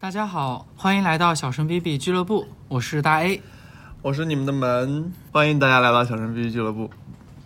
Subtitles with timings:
[0.00, 3.42] 大家好，欢迎来到小声 B B 俱乐部，我是大 A。
[4.00, 6.88] 我是你们的门，欢迎大家来到小神 B B 俱乐部。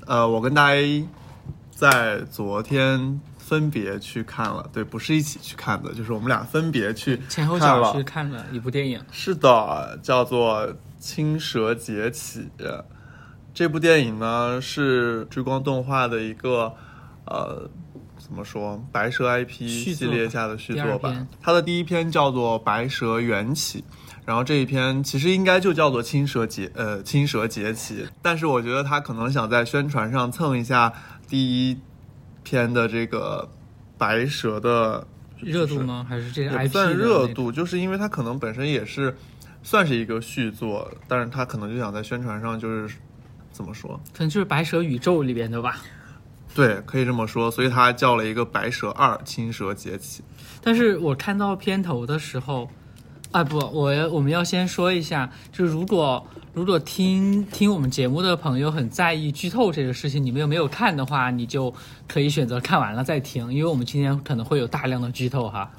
[0.04, 1.08] 呃，我跟大 A
[1.70, 8.02] 在昨天分别去看了，对，不是一起去看的，就是我们俩分别去前后脚去。
[8.02, 12.50] 看了一部电影，是的，叫做《青蛇劫起》。
[13.54, 16.74] 这部电影呢是追光动画的一个
[17.24, 17.66] 呃，
[18.32, 21.26] 怎么说，白蛇 IP 系列下的续作吧。
[21.42, 23.80] 它的第一篇叫做《白蛇缘起》，
[24.24, 30.90] 然后这一篇其实应该就叫做《青蛇劫》呃，《青蛇劫起》，但是我觉得他可能想在宣传上蹭一下
[31.28, 31.78] 第一
[32.42, 33.46] 篇的这个
[33.98, 35.06] 白蛇的
[35.38, 36.06] 热度吗？
[36.08, 36.96] 还是这个也 IP 算？
[36.96, 39.14] 热度，就是因为它可能本身也是
[39.62, 42.94] 算是一个续作，但是他可能就想在宣传上就是
[43.50, 44.00] 怎么说？
[44.14, 45.82] 可能就是白蛇宇宙里边的吧。
[46.54, 50.22] 对，可以这么说，所以他叫了一个《白蛇二：青蛇劫起》。
[50.62, 52.68] 但是我看到片头的时候，
[53.30, 61.72] 啊不，我要我们要先说一下，就如果如果听听我们节目的朋友很在意剧透这个事情，你们又没有看的话，你就
[62.06, 65.70] 可以选择看完了再听，因为我们今天可能会有大量的剧透哈。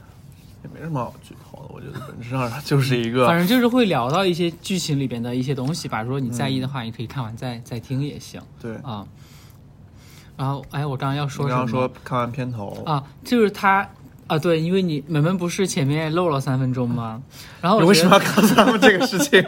[0.63, 6.01] 也没什么好剧透的，我觉得本质上就是一个反正就是会聊到一些剧情里边的一些东西吧。
[6.01, 8.75] 如果你在意的话，你可以看完再再听也行对。
[8.77, 9.05] 啊。
[10.35, 11.63] 然后，哎，我刚刚要说什么？
[11.63, 13.87] 你刚刚说看完片头，啊，就是他
[14.27, 17.21] 啊，对，因为你门门不是前面漏了三分钟吗？
[17.61, 19.43] 然后我你为什么要告诉他们这个事情？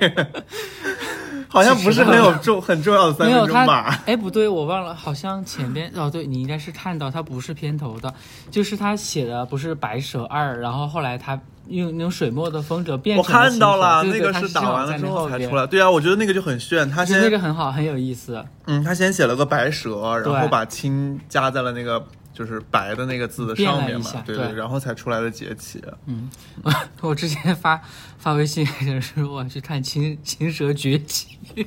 [1.47, 4.01] 好像不是很有重很重要的三分钟吧？？
[4.05, 8.13] 哎，不对，我忘了，好像前边哦，对你应该是看到他不是片头的，
[8.51, 15.65] 就是他写的不是白蛇二，然后后来他用那种水墨的风格变我看到了，那个是打完了之后才出来。
[15.65, 16.89] 对啊，我觉得那个就很炫。
[16.89, 18.43] 他先那个很好，很有意思。
[18.65, 25.81] 嗯，他先写了个白蛇，然后把青加在了那个就是白的那个字的上面嘛对对然后才出来的节气。
[26.05, 26.29] 嗯，
[26.63, 26.73] 我
[27.09, 27.81] 我之前发
[28.17, 31.37] 发微信给人说我去看青青蛇崛起，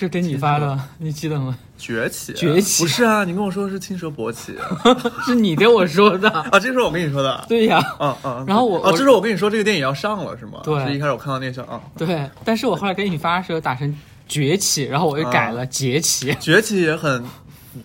[0.00, 1.56] 是给你发的，你记得吗？
[1.78, 3.24] 崛起，崛起不是啊？
[3.24, 4.54] 你跟我说的是青蛇勃起
[5.24, 6.28] 是你跟我说的。
[6.50, 6.58] 啊？
[6.60, 7.44] 这是我跟你说的。
[7.48, 8.44] 对呀，嗯嗯。
[8.46, 10.60] 然后我哦，我这是我跟你说这个电影要上了是吗？
[10.62, 13.96] 对是一开始我看到那个消啊，对，但是我后来给你发的时候打成
[14.28, 17.24] 崛起，然后我又改了崛起，崛起也很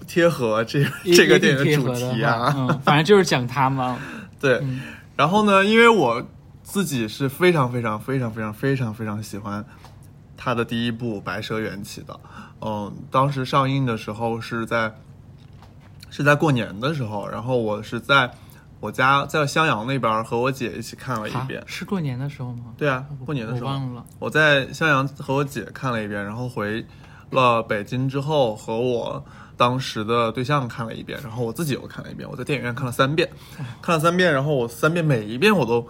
[0.08, 2.54] 贴合这 也这个电影的主题啊。
[2.58, 3.98] 嗯，反正就是讲他嘛。
[4.40, 4.81] 对，嗯
[5.16, 6.22] 然后呢，因为我
[6.62, 9.64] 自己是非常非常非常非常非常非常喜欢
[10.45, 12.19] 他的第一部《白蛇缘起》的，
[12.61, 14.94] 嗯，当时上映的时候是在
[16.11, 18.29] 是在过年的时候，然后我是在
[18.79, 21.63] 我家在襄阳那边和我姐一起看了一啊遍。
[21.66, 22.66] 是过年的时候吗？
[22.78, 24.06] 对啊，过年的时候我忘了。
[24.19, 26.85] 我在襄阳和我姐看了一遍，然后回
[27.31, 29.25] 了北京之后和我
[29.57, 33.27] 当时的对象看了一遍，然后我自己又看了一遍，我在电影院看了三遍，
[33.81, 35.88] 看了三遍，然后我三遍每一遍我都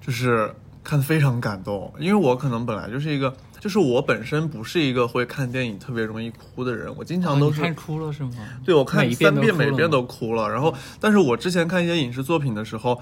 [0.00, 0.50] 就是
[0.82, 8.30] 看得非常感动，因为我可能本来就是一个，就是我本身不是一个会看电影特别容易哭的人，我经常都是、哦看哭了是吗？
[8.64, 13.00] 对我看一遍三遍每遍都哭了，然后但是我之前看一些影视作品的时候。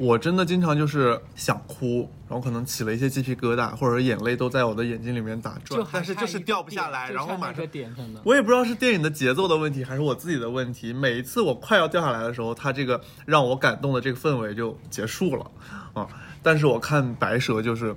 [0.00, 7.92] 我真的经常就是想哭，然后可能起了一些鸡皮疙瘩，或者眼泪都在我的眼睛里面打转但是就是掉不下来，然后马上点。
[8.22, 10.92] 我也不知道是电影的节奏的问题，还是我自己的问题。
[10.92, 15.50] 每一次我快要掉下来的时候，它这个让我感动的这个氛围就结束了
[15.94, 16.06] 啊。
[16.42, 17.94] 但是我看白蛇就是，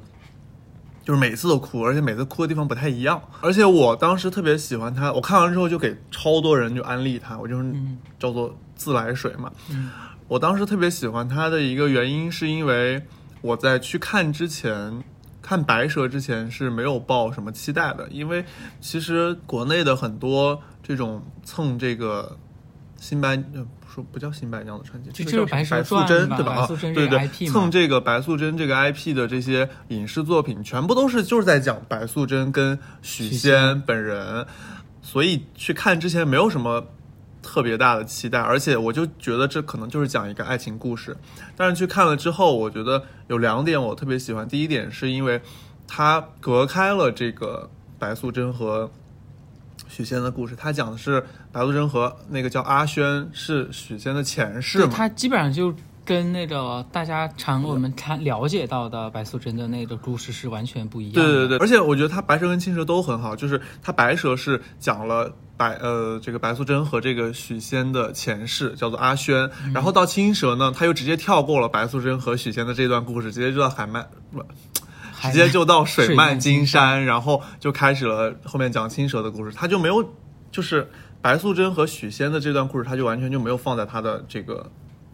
[1.03, 3.21] 就是每次都哭，而且每次哭的地方不太一样。
[3.41, 9.51] 而且我当时特别喜欢它，我看完之后就给超多人就安利它，我就是嗯叫做自来水嘛。
[9.69, 9.89] 嗯
[10.27, 13.05] 我当时特别喜欢它的一个原因，是因为
[13.41, 15.03] 我在去看之前，
[15.41, 18.45] 看白蛇之前是没有抱什么期待的，因为
[18.79, 22.37] 其实国内的很多这种蹭这个
[22.97, 23.35] 新白
[23.93, 26.65] 说不叫新白娘子传奇，就这就是白素贞对吧？
[26.93, 34.45] 对对蹭这个白素贞这个 IP 的这些影视作品，全部都是就是在讲白素贞跟许仙本人，
[35.01, 36.87] 所以去看之前没有什么
[37.43, 41.17] 特别大的期待，而且我就觉得这可能就是讲一个爱情故事。
[41.57, 44.47] 但是去看了之后，我觉得有两点我特别喜欢。
[44.47, 45.41] 第一点是因为
[45.87, 48.89] 它隔开了这个白素贞和
[49.91, 51.21] 许仙的故事，他讲的是
[51.51, 54.93] 白素贞和那个叫阿轩是许仙的前世对，嘛。
[54.95, 55.73] 他基本上就
[56.05, 61.21] 跟那个大家常我们看了解到的白素贞的那个故事是完全不一样的。
[61.21, 74.41] 对对对，而且我觉得他白蛇跟青蛇都很好，就是他白蛇是讲了白呃这个白素贞和这个许仙的前世，叫做阿轩，嗯然后到青蛇呢，他又直接跳过了白素贞和许仙的这段故事，直接就到海漫不。
[75.21, 80.03] 直接就到水漫金山，然后就开始了后面讲青蛇的故事，他就没有，
[80.51, 80.89] 就是
[81.21, 84.69] 白素贞和许仙的这段故事，他就完全就没有放在他的这个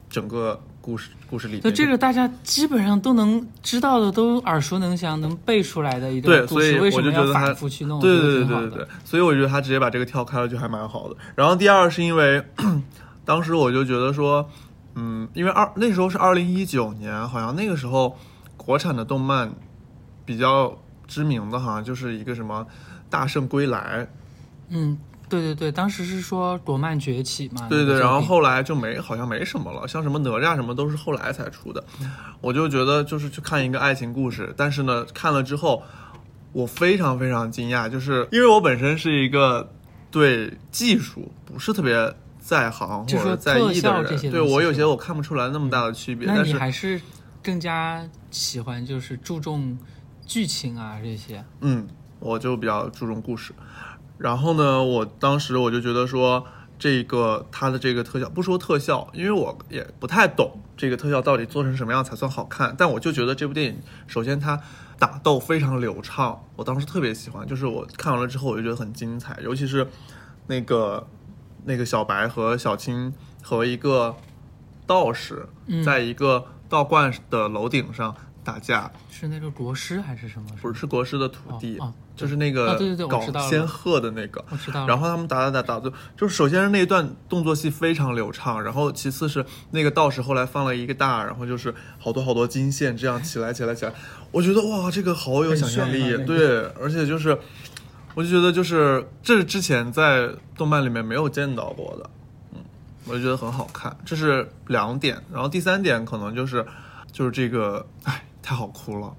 [0.09, 1.61] 整个故事故事里面。
[1.63, 7.99] 就这个大家基本上都能知道的，都耳熟能详，能背出来的一对，个故事，所以为什么要我就觉得他反复去弄？
[7.99, 11.15] 对对对对对，所以我觉得他直接把这个跳开了就还蛮好的。
[11.35, 12.41] 然后第二是因为
[13.25, 14.49] 当时我就觉得说，
[14.95, 18.17] 嗯，因为二那时候是二零一九年，好像那个时候
[18.55, 19.51] 国产的动漫
[20.27, 20.77] 比较
[21.07, 22.67] 知名的，好像就是一个什么
[23.09, 24.05] 《大圣归来》，
[24.67, 31.81] 嗯，对对对，当时是说国漫崛起嘛，对对，然后后来就没好像没什么了，像什么哪吒什么都是后来才出的。
[32.41, 35.81] 我就觉得就是去看一个爱情故事，但是呢，看了之后
[36.51, 39.71] 我非常非常惊讶，就是因为我本身是一个
[40.11, 46.99] 对技术不是特别在行或者在意的人，对我有些我看不出来那么大的区别，那但是你还是
[47.41, 49.77] 更加喜欢就是注重
[50.27, 51.43] 剧情啊这些。
[51.61, 51.87] 嗯，
[52.19, 53.53] 我就比较注重故事。
[54.17, 56.45] 然后呢，我当时我就觉得说，
[56.77, 62.75] 这个它的这个特效，不说特效，因为我也不太懂这个特效到底做成什么样才算好看。
[62.77, 64.59] 但我就觉得这部电影，首先它
[64.99, 69.87] 打斗非常流畅，我当时特别喜欢，就是我看完了之后我就觉得很精彩，尤其是
[70.47, 71.07] 那个
[71.65, 73.13] 那个小白和小青
[73.43, 74.15] 和一个
[74.87, 78.15] 道士，嗯在一个道观的楼顶上
[78.47, 80.47] 打架，是那个国师还是什么？
[80.61, 84.43] 不是国师的徒弟，哦哦就是那个哦对对对搞仙鹤的那个。
[84.49, 84.87] 我知道了。
[84.87, 93.91] 然后他们打打打打就就是首先是那一段动作戏非常流畅，然后其次是那个道士后来放了一个大，然后就是好多好多金线这样起来起来起来，
[94.31, 96.03] 我觉得哇这个好有想象力。
[96.03, 96.37] 很炫啊，那个。
[96.37, 97.37] 对，而且就是
[98.15, 102.09] 我就觉得就是这是之前在动漫里面没有见到过的，
[102.53, 102.59] 嗯，
[103.05, 106.65] 我就觉得很好看，这是两点，然后第三点可能就是
[107.11, 109.13] 就是这个哎太好哭了。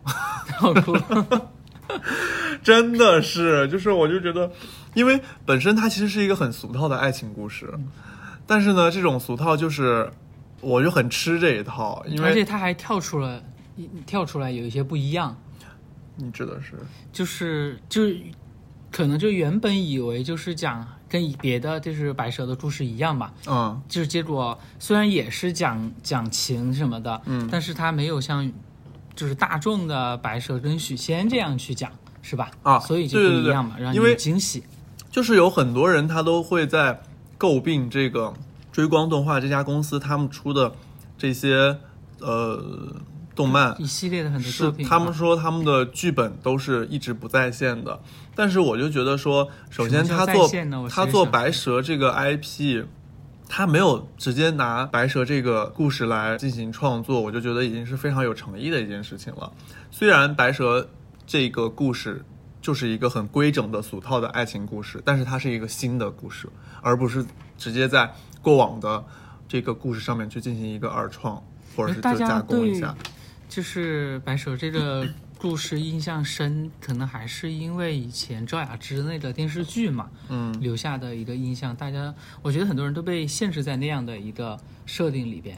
[0.46, 1.50] 太好哭了。
[2.64, 4.50] 真的是，就是我就觉得，
[4.94, 7.70] 因为本身它其实是一个很俗套的爱情故事，
[8.46, 10.10] 但是呢，这种俗套就是
[10.62, 13.42] 我就很吃这一套，因为而且他还跳出了
[13.76, 15.36] 一跳出来有一些不一样，
[16.16, 16.72] 你指的是
[17.12, 18.18] 就是就是
[18.90, 23.78] 可能就原本以为就是讲跟别的就是白蛇的故事一样吧，嗯。
[23.88, 27.46] 就是结果虽然也是讲讲情什么的，嗯。
[27.52, 28.50] 但是它没有像
[29.18, 31.90] 就是大众的白蛇跟许仙这样去讲，
[32.22, 32.48] 是吧？
[32.62, 34.62] 啊所以就不一样嘛，让你因为有惊喜。
[35.10, 37.02] 就是有很多人他都会在
[37.36, 38.32] 诟病这个
[38.70, 40.72] 追光动画这家公司他们出的
[41.18, 41.76] 这些
[42.20, 42.62] 呃
[43.34, 47.98] 动漫一系列的很多是作品啊，他们说他们的剧本都是一直不在线的，
[48.36, 50.48] 但是我就觉得说，首先他做
[50.88, 52.84] 他做白蛇这个 IP，
[53.48, 59.50] 他没有直接拿白蛇这个故事来进行创作，我就觉得已经是非常有诚意的一件事情了。
[59.90, 60.88] 虽然白蛇
[61.26, 62.24] 这个故事
[62.60, 66.48] 就是一个很规整的俗套的爱情故事，但是它是一个新的故事，
[66.82, 67.24] 而不是
[67.56, 68.12] 直接在
[68.42, 69.02] 过往的
[69.48, 71.42] 这个故事上面去进行一个二创，
[71.74, 72.94] 或者是就加工一下。
[73.48, 81.74] 就是白蛇这个故事印象深，可能还是因为以前赵雅芝那个电视剧嘛，嗯，留下的一个印象。
[81.76, 82.12] 大家，
[82.42, 85.56] 我觉得很多人都被限制在那样的一个设定里边。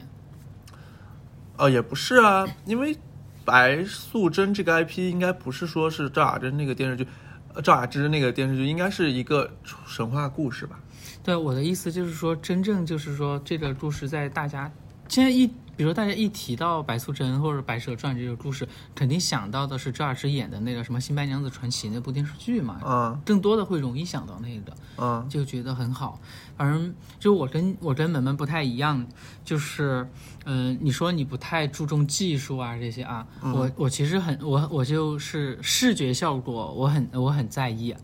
[1.56, 2.96] 呃，也不是啊，因为
[3.44, 7.06] 白素贞这个 IP 应该不是说是赵雅芝那个电视剧，
[7.54, 9.50] 呃赵雅芝那个电视剧应该是一个
[9.86, 10.78] 神话故事吧？
[11.22, 14.70] 对，我的意思就是说，真正就是说，这个故事在大家
[15.08, 15.50] 现在一，
[15.80, 24.76] 比如大家一提到白素贞或者白蛇传这个故事，肯定想到的是赵雅芝演的那个什么《新白娘子传奇》那部电视剧嘛，嗯更多的会容易想到那个。
[24.98, 26.20] 嗯就觉得很好。
[26.54, 29.06] 反正就我跟我跟门门不太一样，
[29.42, 30.06] 就是
[30.44, 37.96] 嗯、你说你不太注重技术啊这些啊，我我其实很我我就是视觉效果我很我很在意。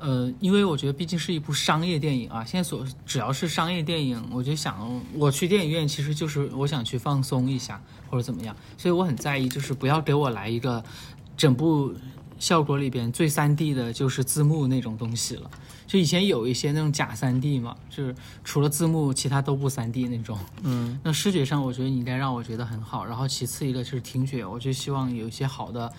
[0.00, 10.82] 呃，因为我觉得毕竟是一部商业电影啊，现在所只要是商业电影，我就想我去电影院其实就是我想去放松一下或者怎么样，所以我很在意，就是不要给我来一个
[11.36, 11.94] 整部
[12.38, 15.50] 效果里边最三 D 的就是字幕那种东西了。
[15.86, 18.14] 就以前有一些那种假三 D 嘛，就是
[18.44, 20.38] 除了字幕，其他都不三 D 那种。
[20.62, 23.04] 嗯 那视觉上，我觉得你应该让我觉得很好。
[23.04, 25.92] 然后其次一个就是听觉，我就希望有一些好的，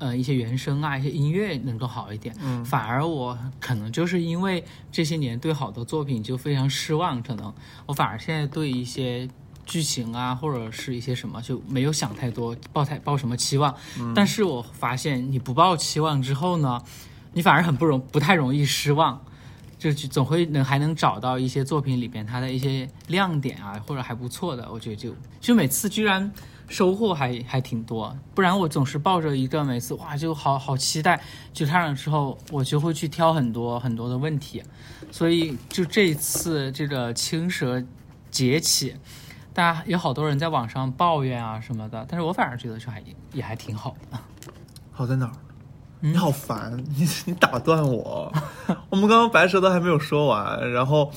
[0.00, 2.34] 呃，一些原声啊，一些音乐能够好一点。
[2.42, 7.54] 嗯反而我可能就是因为这些年对好多作品就非常失望，可能
[7.86, 9.28] 我反而现在对一些
[9.64, 13.72] 剧情啊，或者是一些什么就没有想太多，抱太抱什么期望。
[14.14, 16.82] 但是我发现你不抱期望之后呢，
[17.34, 19.22] 你反而很不容不太容易失望。
[19.78, 26.30] 就就总会能还能找到一些作品里边它的一些亮点啊，或者还不错的，我觉得就就每次居然
[26.70, 31.20] 收获还还挺多，不然我总是抱着一个每次哇就好好期待，
[31.52, 34.62] 去看了之后我就会去挑很多很多的问题，
[35.10, 37.82] 所以就这一次这个青蛇
[38.30, 38.94] 崛起，
[39.52, 44.18] 大家有好多人在网上抱怨啊什么的，但是我反而觉得这还也还挺好的。
[44.92, 45.32] 好在哪儿？
[45.98, 48.32] 你好烦，你你打断我。
[48.88, 51.10] 我们刚刚白蛇都还没有说完，然后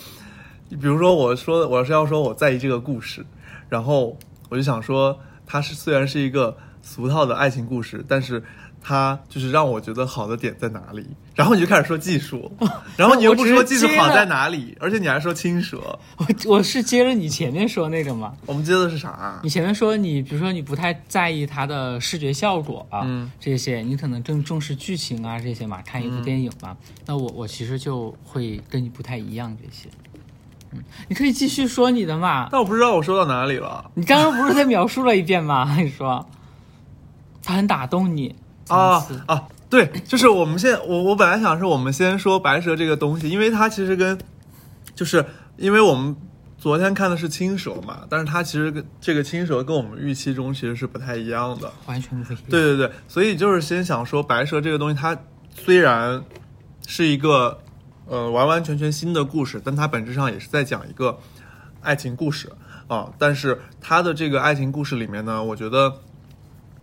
[0.67, 3.23] 比如说我说我是要说我在意这个故事，
[3.69, 4.17] 然后
[4.49, 8.43] 我就想说，它是虽然是一个俗套的爱情故事，但是
[8.81, 11.05] 它就是让我觉得好的点在哪里。
[11.35, 12.51] 然后你就开始说技术，
[12.95, 15.77] 然后你又不说技术好在哪里，而且你还说青蛇。
[16.17, 19.39] 我我是接着你前面说那个嘛，我们接的是啥？
[19.41, 26.77] 你前面说你比如说你不太在意它的视觉效果啊，嗯这些你可能更重视剧情啊这些嘛，看一部电影嘛。
[26.79, 29.89] 嗯那我我其实就会跟你不太一样这些。
[30.73, 32.49] 嗯，你可以继续说你的嘛。
[32.51, 33.89] 但我不知道我说到哪里了。
[33.93, 35.75] 你刚刚不是在描述了一遍吗？
[35.79, 36.27] 你说，
[37.43, 38.35] 他很打动你
[38.67, 44.17] 啊啊，对，就是我们现在我我本来想是我们先说白蛇这个东西，因为它其实跟，
[44.95, 45.25] 就是
[45.57, 46.15] 因为我们
[46.57, 51.69] 昨天看的是青蛇嘛，但是它其实跟这个青蛇跟我们预期中其实是不太一样的。
[51.85, 52.43] 完全不一样。
[52.49, 55.17] 对对对，所以就是先想说白蛇这个东西，它
[55.55, 56.23] 虽然
[56.87, 57.59] 是一个
[58.07, 61.19] 呃完完全全新的故事，但它本质上也是在讲一个
[61.81, 62.51] 爱情故事
[62.87, 63.11] 啊。
[63.17, 65.99] 但是它的这个爱情故事里面呢，我觉得。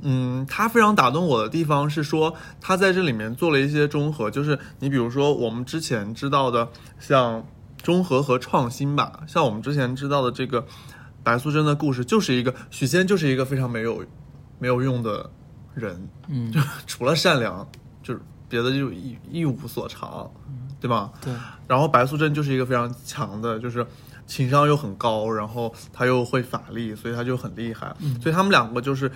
[0.02, 7.46] 嗯，它非常打动我的地方是说，它在这里面做了一些中和，就是你比如说我们之前知道的，像
[7.82, 10.66] 中和和创新吧，像我们之前知道的这个
[11.22, 14.02] 白素贞的故事，就是一个许仙就是一个非常没有
[14.58, 15.30] 没有用的
[15.74, 17.68] 人，嗯，就 除了善良，
[18.02, 20.30] 就是别的就一一无所长，
[20.80, 21.12] 对吧？
[21.22, 21.32] 对，
[21.68, 23.86] 然后白素贞就是一个非常强的，就是
[24.26, 27.94] 情商又很高，然后她又会法力，所以她就很厉害。
[28.00, 29.10] 嗯所以他们两个就是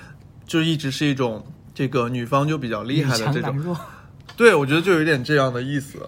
[0.46, 1.44] 就一直是一种
[1.74, 3.76] 这个女方就比较厉害的这种。
[4.36, 5.98] 对我觉得就有点这样的意思。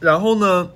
[0.00, 0.68] 然后呢，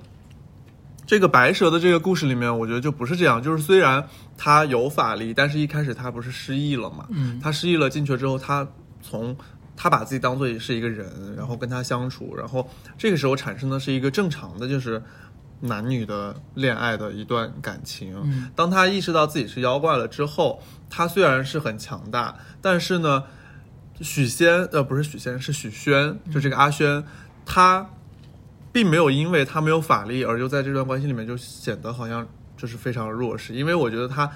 [1.05, 7.05] 这个白蛇的这个故事里面，我觉得就不是这样，就是虽然她有法力，但是一开始她不是失忆了嘛？
[7.09, 8.67] 嗯她失忆了进去之后，她
[9.01, 9.35] 从
[9.81, 11.07] 她把自己当做是一个人，
[11.37, 15.01] 然后跟他相处，然后这个时候产生的是一个正常的，就是
[15.61, 18.13] 男女的恋爱的一段感情。
[18.25, 18.51] 嗯。
[18.53, 23.23] 当他意识到自己是妖怪了之后，他虽然是很强大，但是呢，
[24.01, 27.01] 许仙呃不是许仙是许宣，就这个阿轩，
[27.45, 27.89] 他
[28.73, 34.29] 并没有因为他没有法力而就在这段关系里面就显得好像就是非常弱势，因为我觉得他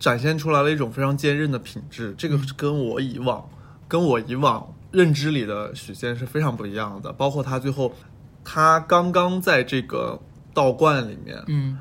[0.00, 3.48] 展现出来了一种非常坚韧的品质，这个跟我以往
[3.94, 7.94] 跟我以往认知里的许仙是非常不一样的，包括他最后
[8.42, 10.20] 他刚刚在这个
[10.52, 11.78] 道观里面，嗯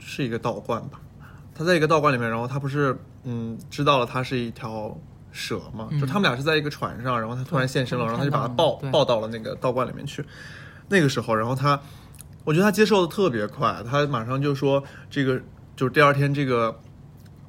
[0.00, 1.00] 是一个道观吧？
[1.54, 4.98] 他在一个道观里面，然后他不是嗯知道了他是一条
[5.30, 5.86] 蛇嘛？
[5.92, 10.24] 嗯就他们俩是在一个船上，然后他突然现身了，然后他就把他抱抱到了那个道观里面去。
[10.88, 11.80] 那个时候，然后他，
[12.42, 15.40] 我觉得他接受的特别快，他马上就说这个
[15.76, 16.76] 就是第二天这个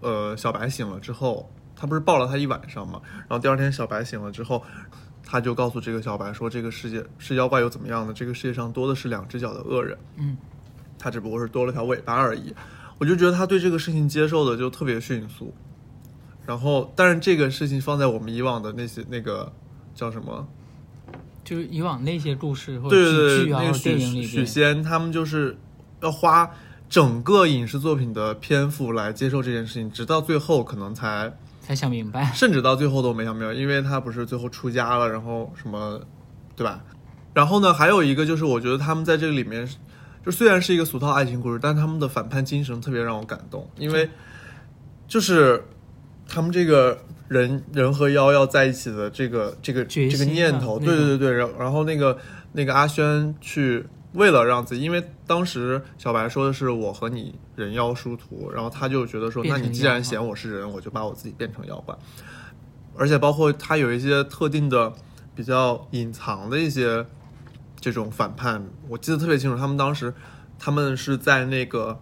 [0.02, 3.00] 呃小白醒了之后，他不是抱了他一晚上嘛？
[3.30, 4.62] 然后第二天小白醒了之后。
[5.30, 8.14] 他就告诉这个小白说：“这个世界是妖怪又怎么样呢？
[8.16, 10.38] 这个世界上多的是两只脚的恶人。”嗯，
[10.98, 12.56] 他只不过是多了条尾巴而已。
[12.98, 15.54] 我就觉得他对这个事情接受的就特别迅速。
[16.46, 19.52] 然后，但是这个事情放在我们以往的那些那个
[19.94, 20.48] 叫什么？
[21.44, 25.58] 就是以往那些故事或者对对对，喜剧啊，那个许许电影里边，仙他们就是
[26.00, 26.50] 要花
[26.88, 32.32] 整个影视作品的篇幅来接受这件事情，直到最后可能才，才想明白。
[32.34, 36.00] 甚至到最后都没想明白，因为他不是最后出家了，然后什么，
[36.56, 36.82] 对吧？
[37.34, 39.68] 然后呢，还有一个就是我觉得他们在这个里面，
[40.26, 44.10] 就虽然是一个俗套爱情故事，但他们的反叛精神特别让我感动，因为
[45.10, 45.62] 就是
[46.26, 46.98] 他们这个
[47.28, 52.18] 人人和妖要在一起的这个这个这个念头，对对对对，然然后那个
[52.54, 53.86] 那个阿轩去
[54.18, 61.96] 为了让自己，因为当时小白说的是我和你人妖殊途，然后他就觉得说，那你既然嫌我是人，我就把我自己变成妖怪，
[62.98, 64.92] 而且包括他有一些特定的
[65.36, 67.06] 比较隐藏的一些
[67.80, 70.12] 这种反叛，我记得特别清楚，他们当时
[70.58, 72.00] 他们是在那个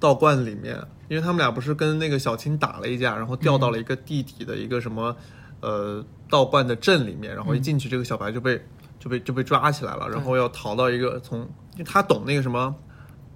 [0.00, 0.76] 道观里面，
[1.08, 5.14] 因为他们俩不是跟那个小青打了一架，然后掉到了一个地底的一个什么、
[5.60, 8.60] 呃道观的镇里面，然后一进去，这个小白就被
[9.04, 11.40] 就被就被抓起来了，然后要逃到一个从，
[11.74, 12.74] 因为他懂那个什么。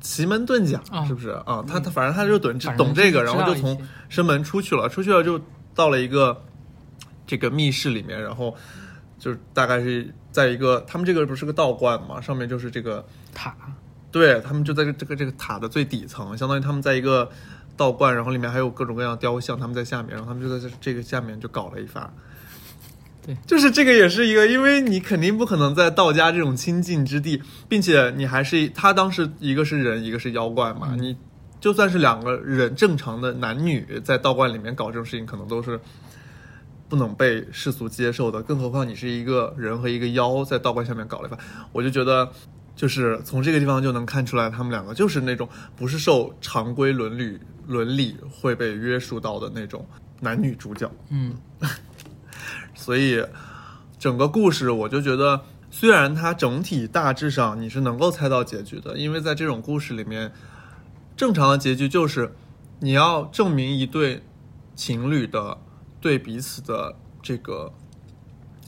[0.01, 1.61] 奇门遁甲啊是不是啊？
[1.67, 5.41] 他他反正他就懂懂这个，然后就从知道一些生门出去了，出去了就
[5.75, 6.41] 到了一个
[7.27, 8.55] 这个密室里面，然后
[9.19, 13.57] 就是大概是在一个他们这个不是个道观嘛，上面就是这个塔，
[14.13, 17.29] 对他们就在这这个这个塔的最底层，相当于他们在一个
[17.77, 22.09] 道观，然后里面还有各种各样的雕像，他们在下面，然后他们就在这这个下面就搞了一发。
[23.29, 31.17] 对，就是这个也是一个，因为你肯定不可能在道家这种清净之地，并且你还是他当时一个是人，一个是妖怪嘛，嗯你
[31.61, 35.79] 就算是两个人正常的男女在道观里面搞这种事情，可能都是
[36.89, 41.39] 不能被世俗接受的，更何况你是一个人和一个妖在道观下面搞了一番，
[41.73, 42.31] 我就觉得。
[42.79, 49.85] 就是从这个地方就能看出来，他们两个就是那种不是受常规伦理伦理会被约束到的那种
[50.21, 50.89] 男女主角。
[51.11, 51.35] 嗯，
[52.79, 53.23] 所以
[53.99, 60.33] 整个故事我就觉得，虽然它整体大致上你是能够猜到结局的，因为在这种故事里面，
[61.17, 62.33] 正常的结局就是
[62.79, 64.23] 你要证明一对
[64.77, 65.59] 情侣的
[66.01, 67.75] 对彼此的这个。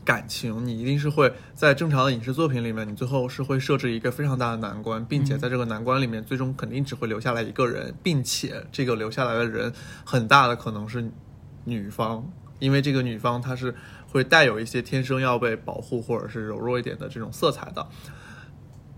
[0.03, 9.73] 感情，你一定是会在正常的影视作品里面，你最后是会设置一个非常大的难关，并且在这个难关里面，最终肯定只会留下来一个人，并且这个留下来的人
[10.05, 11.13] 很大的可能是
[11.65, 13.73] 女方，因为这个女方她是
[14.11, 17.87] 会带有一些天生要被保护或者是柔弱一点的这种色彩的。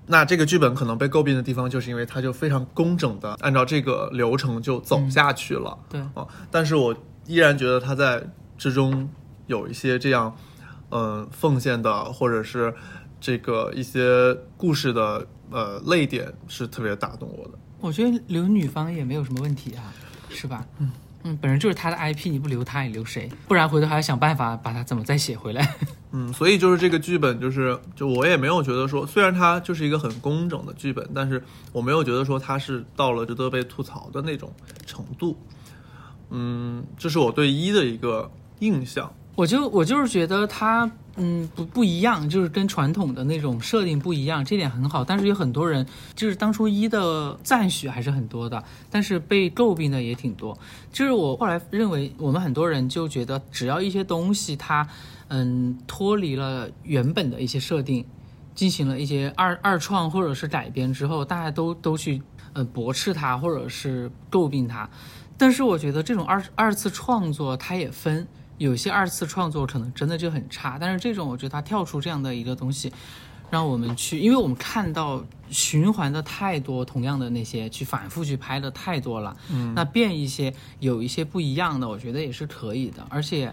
[0.06, 5.78] 那这个剧本可能被诟病的地方，就是因为它就非常工整的按照这个流程就走下去了。
[5.88, 8.22] 对啊，但是我依然觉得它在
[8.56, 9.08] 之中
[9.46, 10.36] 有一些这样。
[10.94, 12.74] 嗯，奉献的或者是
[13.18, 17.54] 这个一些故事的呃泪点是特别打动我的。
[17.80, 19.90] 我觉得留女方也没有什么问题啊，
[20.28, 20.66] 是吧？
[20.80, 20.90] 嗯
[21.24, 23.28] 嗯，本身就是他的 IP，你不留他，你留谁？
[23.46, 25.76] 不然回头还要想办法把他怎么再写回来。
[26.10, 34.52] 嗯，所以就是这个剧本，就是就我也没有觉得说，虽然它就是一个很工整的剧本，但是我没有觉得说它是到了值得被吐槽的那种
[34.84, 35.38] 程度。
[36.30, 39.12] 嗯，这是我对一的一个印象。
[39.34, 45.04] 我就我就是觉得它，嗯，不不一样，就是跟传统的那种设定不一样，这点很好。
[45.04, 50.56] 但是有很多人就是当初一的赞许还是很多的，但是被诟病的也挺多。
[50.90, 54.88] 就是我后来认为，我们很多人就觉得，只要一些东西它，
[55.28, 58.06] 嗯，脱离了原本的一些设定，
[58.54, 62.22] 进行了一些二二创或者是改编之后，大家都都去
[62.54, 64.88] 呃驳斥它或者是诟病它。
[65.36, 68.26] 但是我觉得这种二二次创作它也分。
[68.58, 72.92] 有些二次创作可能真的就很差，但是这种我觉得它跳出这样的一个东西，
[73.50, 83.04] 让我们去，因为我们看到循环的太多，同样的那些去反复去拍的太多了，嗯，那变一些有一些不一样的，我觉得也是可以的。
[83.08, 83.52] 而且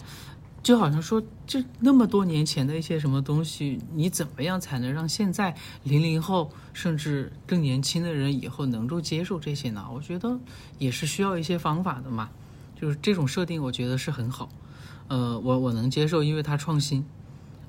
[0.62, 9.86] 就好像说，这那么多年前的一些什么东西，你怎么样才能让现在零零后甚至更年轻的人以后能够接受这些呢？
[9.94, 10.38] 我觉得
[10.78, 12.30] 也是需要一些方法的嘛。
[12.80, 14.48] 就是这种设定，我觉得是很好。
[15.10, 17.04] 呃，我我能接受，因为它创新，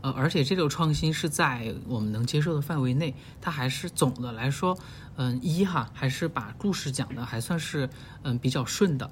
[0.02, 4.78] 呃，而且这种创新是在我们能接受的范围内，它还是总的来说，
[5.16, 7.88] 嗯，一哈还是把故事讲的还算是
[8.22, 9.10] 嗯比较顺的，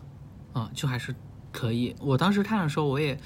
[0.52, 1.14] 啊，就还是
[1.50, 1.96] 可以。
[2.00, 3.18] 我当时看的时候，我也，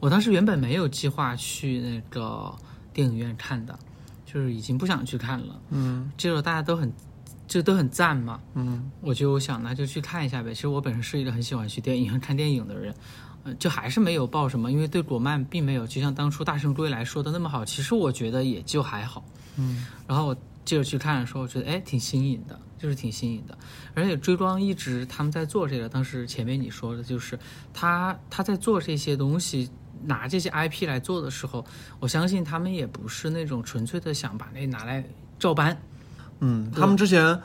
[0.00, 2.54] 我当时原本没有计划去那个
[2.92, 3.78] 电影院看的，
[4.26, 6.92] 就是已经不想去看了，嗯，结果大家都很
[7.46, 10.52] 就都很赞嘛，嗯，我就想那就去看一下呗。
[10.52, 12.94] 其实我本身是一个很喜欢去电影院看电影的人。
[13.44, 17.64] 嗯，就还是没有报什么，因为对果曼并没有就像当初《大圣归来》说的那么好。
[17.64, 19.24] 其实我觉得也就还好。
[19.56, 23.58] 嗯，然后我接着去看的时候，我觉得哎挺新颖的，就是挺新颖的。
[23.94, 27.36] 而且追光一直他们在做这个，当时前面你说的就是
[27.74, 29.68] 他他在做这些东西，
[30.04, 31.64] 拿这些 IP 来做的时候，
[31.98, 35.04] 我相信他们也不是那种纯粹的想把那拿来
[35.38, 35.76] 照搬。
[36.38, 37.40] 嗯，他们之前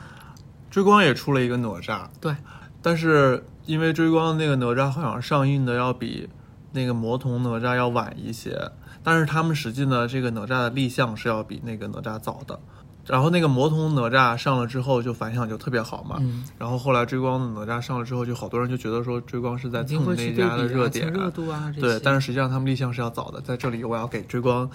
[0.70, 2.36] 追光也出了一个哪吒，对，
[2.80, 3.44] 但是。
[3.68, 6.26] 因为追光的那个哪吒好像上映的要比
[6.72, 8.58] 那个魔童哪吒要晚一些，
[9.04, 12.58] 但是他们实际呢，这个哪吒的立项是要比那个哪吒早的。
[13.06, 16.18] 然后那个魔童哪吒上了之后就反响就特别好嘛，
[16.58, 23.40] 然后后来追光的哪吒上了之后，就好多人就觉得说追光是在蹭那家的热点，热度啊，对，但是实际上他们立项是要早的。
[23.42, 24.70] 在这里我要给追光。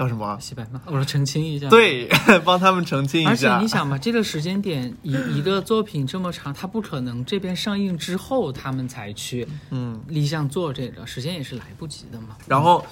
[0.00, 0.34] 叫什么？
[0.40, 0.80] 洗白吗？
[0.86, 1.68] 我说澄清一下。
[1.68, 2.08] 对，
[2.42, 3.30] 帮他们澄清一下。
[3.30, 12.28] 而且你想嘛，这个时间点，一一个作品这么长，他不可能这边上映之后他们才去嗯立项做这个，时间也是来不及的嘛。
[12.48, 12.82] 然后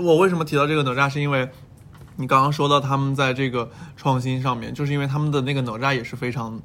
[0.00, 1.46] 我为什么提到这个哪吒，是因为
[2.16, 6.58] 你刚刚说到他们在这个创新上面，就是因为他们的那个哪吒也是非常。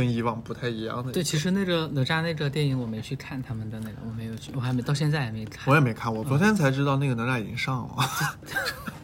[0.00, 1.12] 跟以往不太一样的。
[1.12, 5.64] 对，其实那个哪吒那个电影我没去看他们的那个，我没有去，我还没到现在还没看。
[5.66, 7.86] 我也没看，我昨天才知道那个哪吒已经上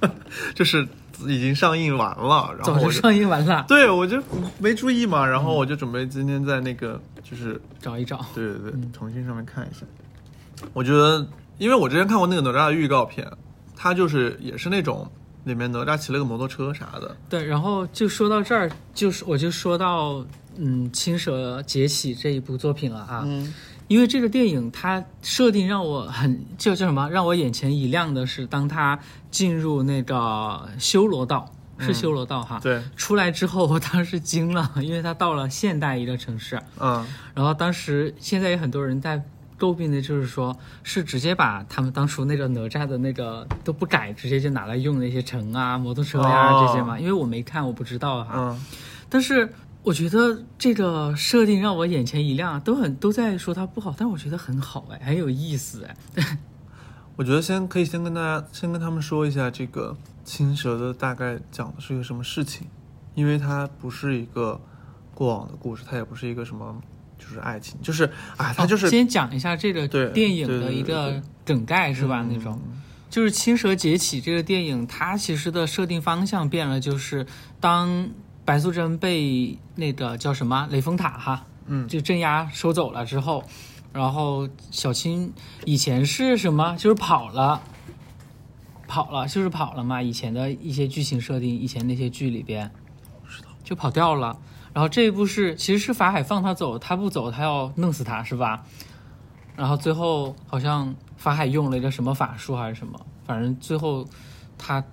[0.00, 0.10] 了，
[0.56, 0.88] 就是
[1.26, 2.54] 已经上映完了。
[2.56, 3.64] 然后早就上映完了。
[3.68, 4.20] 对，我就
[4.58, 8.24] 没注意嘛，然后我就准备今天在那个就是找一找。
[8.34, 9.86] 对对对，重新上面看一下。
[10.72, 11.28] 我觉得，
[11.58, 13.30] 因为我之前看过那个哪吒的预告片，
[13.76, 15.06] 它就是也是那种。
[15.44, 20.26] 里面哪吒骑了个摩托车啥的，对，然后就说到这儿，就是我就说到
[20.58, 23.52] 嗯，青蛇劫起这一部作品了啊，嗯，
[23.88, 28.98] 因为这个电影它设定让我很就叫什么，让我眼前一亮的是，当他
[29.30, 32.58] 进入那个修罗道，是修罗道哈。
[32.62, 37.06] 对，出来之后，我当时惊了， 因为他到了现代一个城市，嗯。
[37.34, 39.22] 然后当时现在有很多人在
[39.58, 46.98] 诟病的就是说，是直接把他们当初那个哪吒的那个都不改，直接就拿来用那些城啊、摩托车呀、哦这些嘛。
[46.98, 48.32] 因为我没看，我不知道哈。
[48.36, 48.64] 嗯，
[49.08, 49.50] 但是
[49.86, 56.38] 我觉得这个设定让我眼前一亮，都很都在说它不好，但我觉得很好哎，很有意思哎。
[57.14, 62.66] 我觉得先可以先跟大家先跟他们说一下这个青蛇的大概讲的是一个什么事情，
[63.14, 64.60] 因为它不是一个
[65.14, 66.82] 过往的故事，它也不是一个什么
[67.16, 72.22] 就是爱情，就是啊，它就是、哦先讲一下这个电影的一个梗概是吧？
[72.22, 72.60] 嗯那种。
[73.08, 77.24] 就是《青蛇劫起》这个电影，它其实的设定方向变了，就是
[77.60, 78.10] 当
[78.46, 83.44] 白素贞被那个叫什么雷峰塔哈，嗯就镇压收走了之后，
[83.92, 86.74] 然后小青以前是什么？
[86.78, 87.60] 就是跑了，
[88.86, 90.00] 跑了，就是跑了嘛。
[90.00, 92.70] 以前的一些剧情设定，以前那些剧里边，
[93.64, 94.38] 就跑掉了。
[94.72, 98.64] 然后这一部是其实是法海放他走，他不走，他要弄死他是吧？
[99.56, 104.06] 然后最后好像法海用了一个什么法术还是什么，反正最后
[104.58, 104.84] 他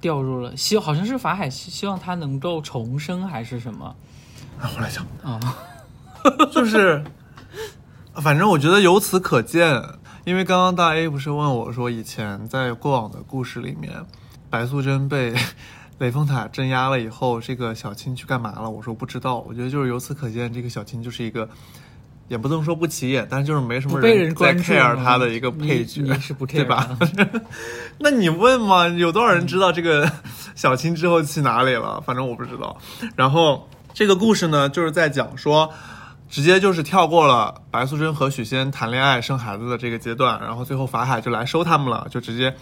[0.00, 3.94] 掉入了希，好像是法海希希望他能够重生还是什么
[4.60, 5.40] 啊，我来讲，啊？
[6.52, 7.04] 就是，
[8.14, 9.82] 反正我觉得由此可见，
[10.24, 14.04] 因为刚刚大 A 不是问我说，以前在过往的故事里面，
[14.50, 15.34] 白素贞被
[15.98, 18.68] 雷峰塔镇压了以后，这个小青去干嘛了？
[18.68, 19.38] 我说不知道。
[19.40, 21.48] 我觉得就是由此可见，这个小青就是一个。
[22.28, 26.96] 也不能说不起眼，但是就是没什么人在 care 吗他的一个配角，你你是不 care 对吧？
[27.98, 30.10] 那你问嘛，有多少人知道这个
[30.54, 32.00] 小青之后去哪里了？
[32.02, 32.76] 反正我不知道。
[33.16, 35.72] 然后这个故事呢，就是在讲说，
[36.28, 42.54] 直接就是跳过了白素贞和许仙谈恋爱生孩子的这个阶段，然后最后法海就来收他们了，就直接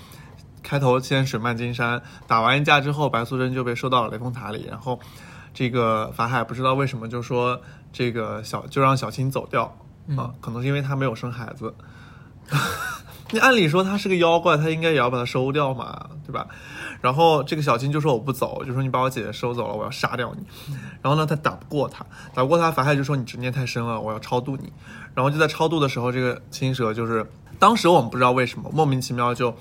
[0.63, 4.99] 开头先水漫金山，打完一架之后，白素贞就被收到了雷峰塔里，然后
[5.57, 7.59] 这个法海不知道为什么就说
[7.91, 9.75] 这个小就让小青走掉
[10.15, 11.75] 啊，可能是因为他没有生孩子。
[13.33, 16.47] 你按理说他是个妖怪，他应该也要把他收掉嘛，对吧？
[17.01, 20.45] 然后这个小青就说我不走，就说你把我姐姐收走了，我要杀掉你。
[21.01, 24.71] 然后呢，他打不过他，打不过他，法海就说你执念太深了，我要超度你。
[25.15, 27.27] 然后就在超度的时候，这个青蛇就是
[27.59, 29.57] 当时我们不知道为什么莫名其妙就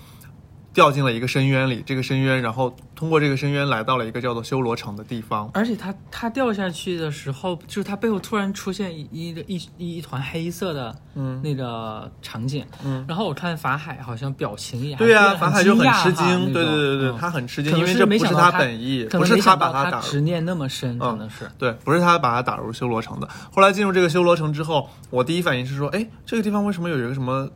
[0.75, 5.49] 掉进了一个深渊里，这个深渊，然后通过这个深渊来到了一个叫做修罗城的地方。
[5.53, 21.49] 而且他他掉下去的时候，就是他背后突然出现一一一一一团黑色的嗯那个场景，嗯，然后我看法海好像表情也还对呀、是法海就很吃惊，对对对对，嗯他很吃惊，因为这不是他本意，不是能没想到把他打入执念那么深，可嗯能是。
[21.57, 23.29] 对，不是他把他打入修罗城的。
[23.49, 27.49] 后来进入这个修罗城之后，我第一反应是说，哎，这个地方为什么有一个什么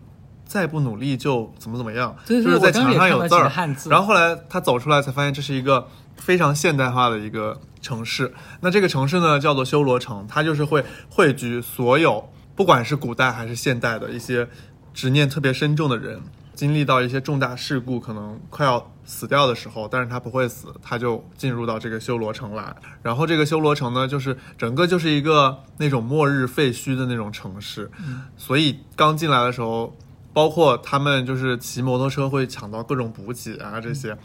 [0.49, 2.15] 再不努力就怎么怎么样？
[2.25, 3.51] 就是在墙上有字儿。
[3.87, 8.33] 然后后来他走出来才发现这是一个非常现代化的一个城市。
[8.61, 14.49] 那这个城市呢叫做修罗城，它就是会汇聚所有不管是古代还是现代的一些
[14.91, 16.19] 执念特别深重的人。
[16.55, 22.75] 经历到一些重大事故，可能快要死掉的时候，但是他不会死，他就进入到这个修罗城来。
[23.01, 27.89] 然后这个修罗城呢，就是整个就是一个那种末日废墟的那种城市，
[28.35, 29.95] 所以刚进来的时候，
[30.39, 34.17] 包括他们就是骑摩托车会抢到各种补给啊这些，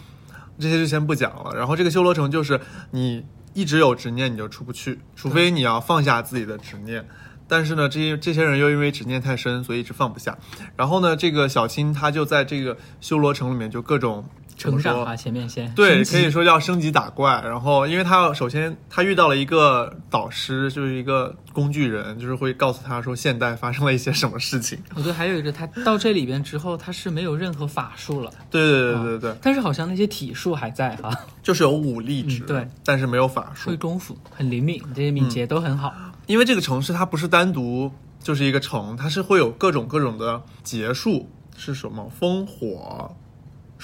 [0.61, 1.53] 这些就先不讲了。
[1.57, 2.61] 然后这个修罗城就是
[2.93, 7.05] 你一直有执念你就出不去，除非你要放下自己的执念。
[7.49, 10.39] 但是呢，这些这些人又因为执念太深，所以一直放不下。
[10.77, 14.25] 然后呢，这个小青他就在这个修罗城里面就各种
[14.57, 17.41] 成长啊，前面先对，可以说叫升级打怪。
[17.45, 24.79] 然后，因为他首先他遇到了一个导师，就是一个工具人，就是会告诉他说现代发生了一些什么事情。
[24.95, 31.11] 我觉得还有一个，他到这里边之后，他是没有任何法术了，对对对对对，但是好像那些体术还在哈，
[31.43, 33.77] 就是有武力值，嗯对，但是没有法术会。
[33.85, 35.93] 功夫，很灵敏，这些敏捷都很好。
[36.27, 42.11] 因为这个城市它不是单独就是一个城，它是会有各种各种的结束，是什么？
[42.19, 43.15] 烽火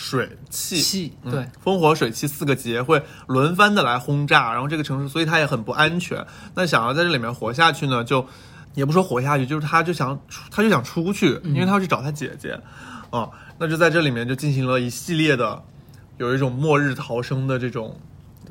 [0.03, 0.81] 水气。
[0.81, 6.27] 气嗯对，风火水气四个节会轮番的来轰炸，然后这个城市，所以它也很不安全。
[6.55, 8.27] 那想要在这里面活下去呢，就
[8.75, 12.59] 也不说活下去，就是他就想出他就想出去，因为他要去找他姐姐，
[13.11, 15.63] 啊，那就在这里面就进行了一系列的
[16.17, 17.95] 有一种末日逃生的这种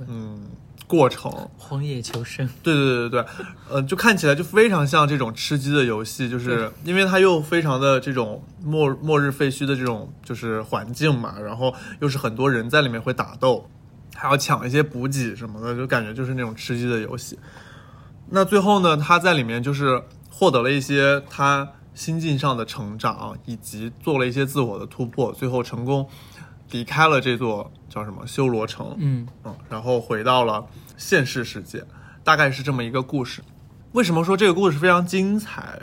[0.07, 0.43] 嗯
[0.89, 1.31] 过程。
[1.55, 3.25] 荒野求生，对对对对对，
[3.69, 11.71] 呃，就看起来就非常像这种吃鸡的游戏，就是因为它又非常的这种末末日废墟的这种就是环境嘛，然后
[12.01, 13.69] 又是很多人在里面会打斗，
[14.15, 17.37] 还要抢一些补给什么的，就感觉就是那种吃鸡的游戏。
[18.31, 26.07] 那最后呢，他在里面就是获得了一些他心境上的成长，以及做了一些自我的突破，最后成功
[26.71, 30.65] 离开了这座叫什么修罗城，嗯嗯，然后回到了
[30.97, 31.83] 现实世界，
[32.23, 33.41] 大概是这么一个故事。
[33.93, 35.79] 为什么说这个故事非常精彩？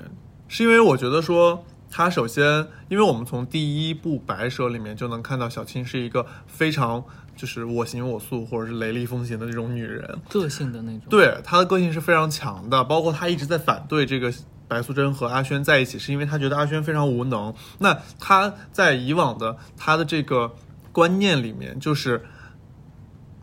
[0.49, 2.44] 是因为我觉得说，它首先，
[2.88, 7.03] 因为我们从第一部《白蛇》里面就能看到小青是一个非常
[7.35, 11.03] 就是我行我素或者是雷厉风行的这种女人，个性的那种。
[11.11, 14.33] 对她的个性是非常强的，包括她一直在反对这个
[14.68, 17.53] 白素贞和阿轩在一起，是因为她觉得阿轩非常无能。
[17.81, 20.55] 那她在以往的她的这个
[20.96, 22.24] 观念里面，就是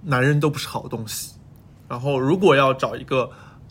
[0.01, 1.35] 男人都不是好东西，
[1.87, 3.29] 然后如果要找一个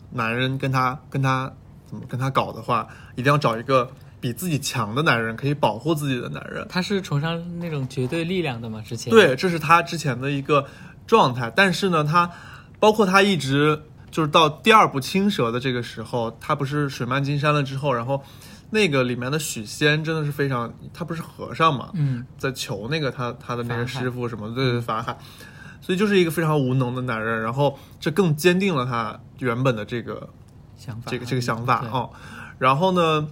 [0.09, 1.51] 男人跟他跟他
[1.85, 3.91] 怎么跟他搞的话，一定要找一个
[4.21, 6.65] 比自己强的男人，可以保护自己的男人。
[6.69, 8.81] 他是崇尚那种绝对力量的嘛？
[8.87, 10.65] 之前对，这是他之前的一个
[11.05, 11.51] 状态。
[11.53, 12.31] 但是呢，他
[12.79, 13.77] 包括他一直
[14.09, 18.23] 就是到第二部青蛇的这个时候，他不是水漫金山了之后，然后
[18.73, 25.15] 那个里面的许仙真的是非常，他不是和尚嘛，嗯，在求那个他他的那个师傅什么对对法海，
[25.79, 27.39] 所以就是一个非常无能的男人。
[27.39, 30.27] 然后这更坚定了他原本的这个
[30.75, 32.09] 想法这个这个想法对哦。
[32.57, 33.27] 然后呢，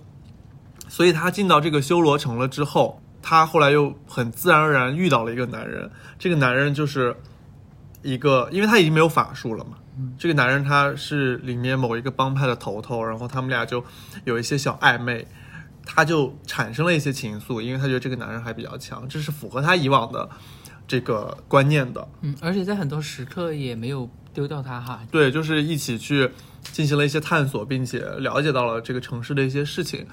[0.87, 7.17] 所以他进到这个修罗城了之后，他后来又很自然而然遇到了一个男人，这个男人就是
[8.03, 9.71] 一个，因为他已经没有法术了嘛。
[10.17, 13.83] 这个男人他是里面某一个帮派的头头，然后他们俩就
[14.23, 15.27] 有一些小暧昧，
[15.85, 20.29] 他就产生了一些情愫，因为他觉得这个男人还比较强，这是符合他以往的
[20.87, 22.07] 这个观念的。
[22.21, 25.01] 嗯，而且在很多时刻也没有丢掉他哈。
[25.11, 30.07] 对，就是一起去进行了一些探索，并且了解到了这个城市的一些事情。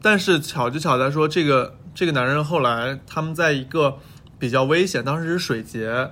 [0.00, 3.98] 但是巧就巧在说，这个这个男人后来他们在一个
[4.38, 6.10] 比较危险，当时是水劫，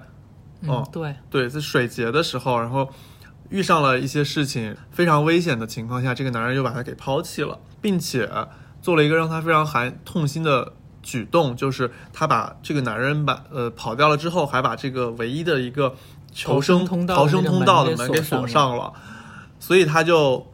[0.63, 2.89] 嗯，哦对，对，在水劫的时候，然后
[3.51, 8.29] 遇上了一些事情，非常危险的情况下，这个男人又把她给抛弃了，并且
[8.81, 15.95] 做了一个让她非常寒痛心的举动，就是他把这个男人把呃跑掉了之后，还把这个唯一的一个
[16.33, 18.93] 求生逃生通道逃生通道的门给锁锁上了，
[19.61, 20.45] 所以他就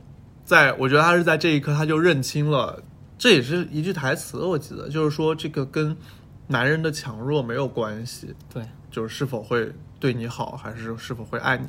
[0.44, 2.82] 在我觉得他是在这一刻他就认清了，
[3.16, 5.96] 这也是一句台词，我记得就是说这个跟
[6.48, 11.68] 男人的强弱没有关系，对，就是是否会对你好，还是是否会爱你。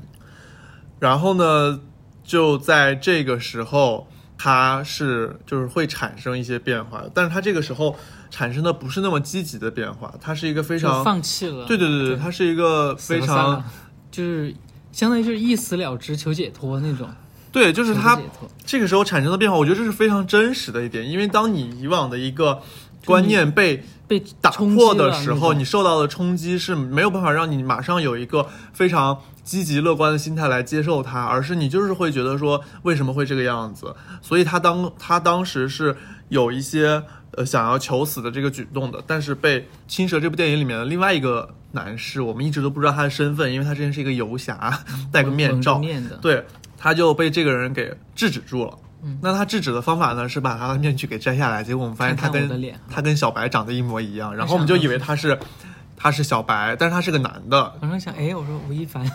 [0.98, 1.80] 然后呢，
[2.24, 7.96] 就在这个时候，他是就是会产生一些变化，但是他这个时候
[8.32, 11.68] 产生的不是那么积极的变化，他是一个非常放弃了。
[11.68, 13.64] 对对对对，他是一个非常
[14.10, 14.52] 就是
[14.92, 17.08] 相当于就是一死了之求解脱那种。
[17.52, 18.20] 对，就是求他
[18.66, 22.64] 这个时候产生的变化，我觉得这是非常真实的一点，因为当你以往的一个
[23.06, 23.84] 观念被
[24.20, 33.96] 被打破的时候，你受到的冲击是没有办法让你马上有一个非常积极乐观的心态来接受它，而是你就是会觉得说为什么会这个样子？
[34.22, 35.96] 所以他当他当时是
[36.30, 44.80] 有一些呃想要求死的这个举动的，但是被《青蛇》这部电影里面的另外一个男士，我们一直都不知道他的身份，因为他之前是一个游侠，
[45.12, 46.46] 戴个面罩，面的，对，
[46.78, 48.78] 他就被这个人给制止住了。
[49.04, 55.38] 嗯那他制止的方法呢，是把他的面具给摘下来，结果我们发现他看看跟我的脸他跟小白长得一模一样，然后我们就以为他是
[55.98, 59.06] 他是小白，但是他是个男的，我说想，哎，我说吴亦凡，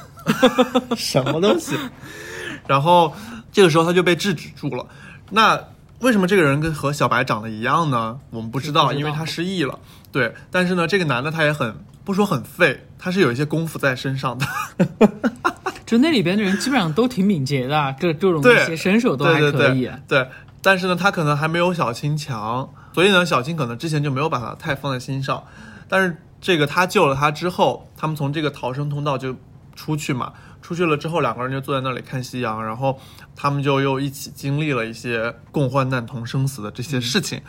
[0.97, 1.77] 什么东西？
[2.67, 3.15] 然后
[3.51, 4.87] 这个时候他就被制止住了。
[5.31, 5.59] 那
[6.01, 8.19] 为什么这个人跟和小白长得一样呢？
[8.31, 9.79] 我们不知道，不知道因为他失忆了。
[10.13, 11.75] 对，但是呢，这个男的他也很
[12.05, 14.47] 不说很废，他是有一些功夫在身上的。
[15.87, 19.87] 就那里边的人基本上都挺敏捷的，这这种对一些身手都还可以。
[19.87, 20.29] 对对，
[20.61, 25.43] 但是呢，他可能还没有小青强，所以呢，小青可能之前就没有把他太放在心上。
[25.89, 29.35] 但是这个他救了他之后，他们从这个逃生通道就
[29.75, 30.31] 出去嘛，
[30.61, 33.01] 出去了之后，两个人就坐在那里看夕阳，然后
[33.35, 37.41] 他们就又一起经历了一些共患难同生死的这些事情。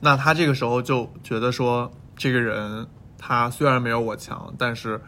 [0.00, 2.86] 那他这个时候就觉得说，这个人
[3.26, 5.00] 他虽然没有我强，但是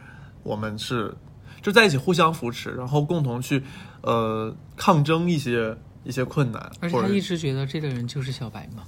[0.43, 1.17] 我们是
[1.63, 3.63] 就在一起互相扶持，然后共同去
[4.03, 8.83] 呃抗争一些一些困难，而且他一直觉得这个人就是小白嘛，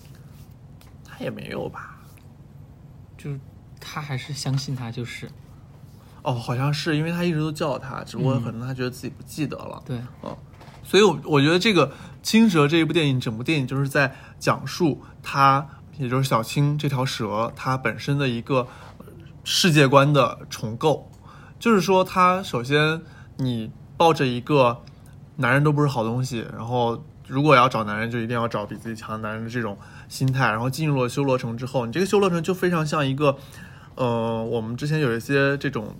[1.04, 1.96] 他也没有吧？
[3.16, 3.38] 就是
[3.80, 5.30] 他还是相信他就是
[6.22, 9.80] 哦，好像是因为他一直都叫他，只不过嗯可能他觉得自己不记得了。
[9.86, 10.36] 对，嗯
[10.82, 11.88] 所以我，我觉得这个
[12.20, 15.64] 《青蛇》这一部电影，整部电影就是在讲述他，
[15.98, 18.66] 也就是小青这条蛇它本身的一个呃
[19.44, 21.10] 世界观的重构。
[21.58, 23.00] 就是说，他首先
[23.36, 24.82] 你抱着一个
[25.36, 29.76] 男人都不是好东西，然后如果要找男人，就一定要找比自己强的男人的这种
[30.08, 33.36] 心态，然后进入了修罗城之后，你这个修罗城就非常像一个，
[33.94, 35.96] 呃，我们之前有一些这种。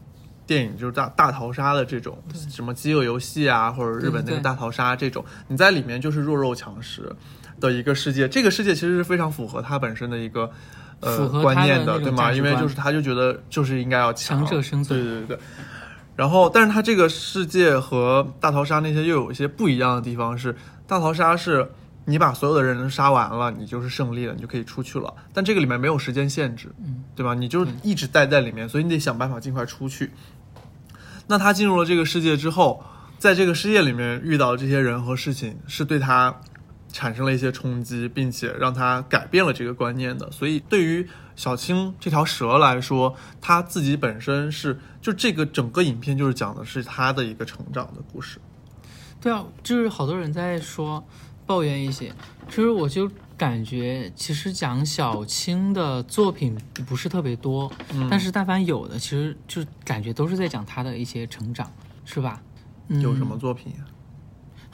[0.46, 7.14] 电影就是大大逃杀的这种，什么饥饿游戏啊，或者日本那个大逃杀这种，你在里面就是弱肉强食
[7.61, 8.29] 的一个世界。
[8.29, 10.50] 这个世界其实是非常符合它本身的一个
[11.00, 12.32] 呃观念的对吗？
[12.32, 15.38] 因为就是他就觉得就是应该要强强者生存对对对对。
[16.16, 20.54] 然后，但是他这个世界和大逃杀那些又有一些不一样的地方是，
[20.86, 21.66] 大逃杀是
[22.04, 25.14] 你把所有的人杀完了，你就是胜利了，你就可以出去了。
[25.32, 27.32] 但这个里面没有时间限制，嗯，对吧？
[27.32, 30.10] 你就一直待在里面，所以你得想办法尽快出去。
[31.26, 32.84] 那他进入了这个世界之后，
[33.18, 36.34] 在这个世界里面遇到这些人和事情，是对他
[36.92, 40.31] 产生了一些冲击，并且让他改变了这个观念的。
[40.31, 48.38] 所以，对于小青这条蛇来说，他自己本身是就这个整个影片就是讲的是他的一个成长的故事。
[49.20, 51.05] 对啊，就是好多人在说
[51.46, 52.12] 抱怨一些，
[52.48, 61.70] 其实我就感觉，其实讲小青的作品不是特别多，嗯但是但凡有的，其实就感觉都是在讲他的一些成长，
[62.05, 62.42] 是吧？
[62.88, 63.37] 嗯、有什么？
[63.37, 63.85] 作品呀、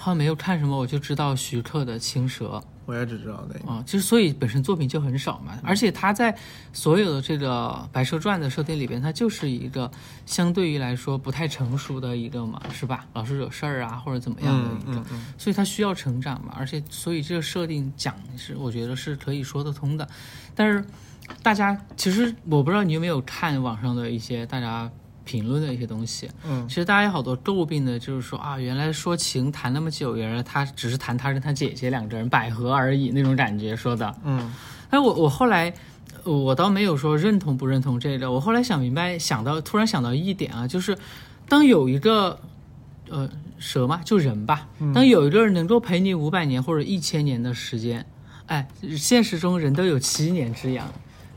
[0.06, 2.44] 好像没有看什么，我就知道徐克的《青蛇》
[2.84, 3.68] 我也只知道那个。
[3.68, 6.32] 啊，其实所以本身作品就很少嘛，而且他在
[6.72, 9.90] 所有的这个《白蛇传》的设定里边，他就是一个
[10.24, 13.04] 相对于来说不太成熟的一个嘛，是吧？
[13.14, 20.08] 老是惹事儿啊，或者怎么样的嗯一个，嗯嗯，所以他需要成长嘛，而且所以这个设定讲是我觉得是可以说得通的，
[20.54, 20.84] 但是
[21.42, 24.88] 大家其实我不知道你有没有看网上的一些大家
[25.26, 26.66] 评论的一些东西，嗯。
[26.66, 34.50] 其实大家有好多诟病的就是说啊，原来说情谈那么久，原来他只是谈他跟他姐姐两个人百合而已那种感觉说的，嗯。
[34.88, 35.70] 哎，我我后来。
[36.24, 40.98] 呃我倒没有说认同不认同这个，我后来想明白，想到突然想到一点啊，就是
[41.48, 42.36] 当有一个
[43.08, 48.04] 呃蛇嘛，就人吧，当有一个人能够陪你五百年或者一千年的时间，
[48.46, 48.66] 哎，
[48.98, 50.92] 现实中人都有七年之痒，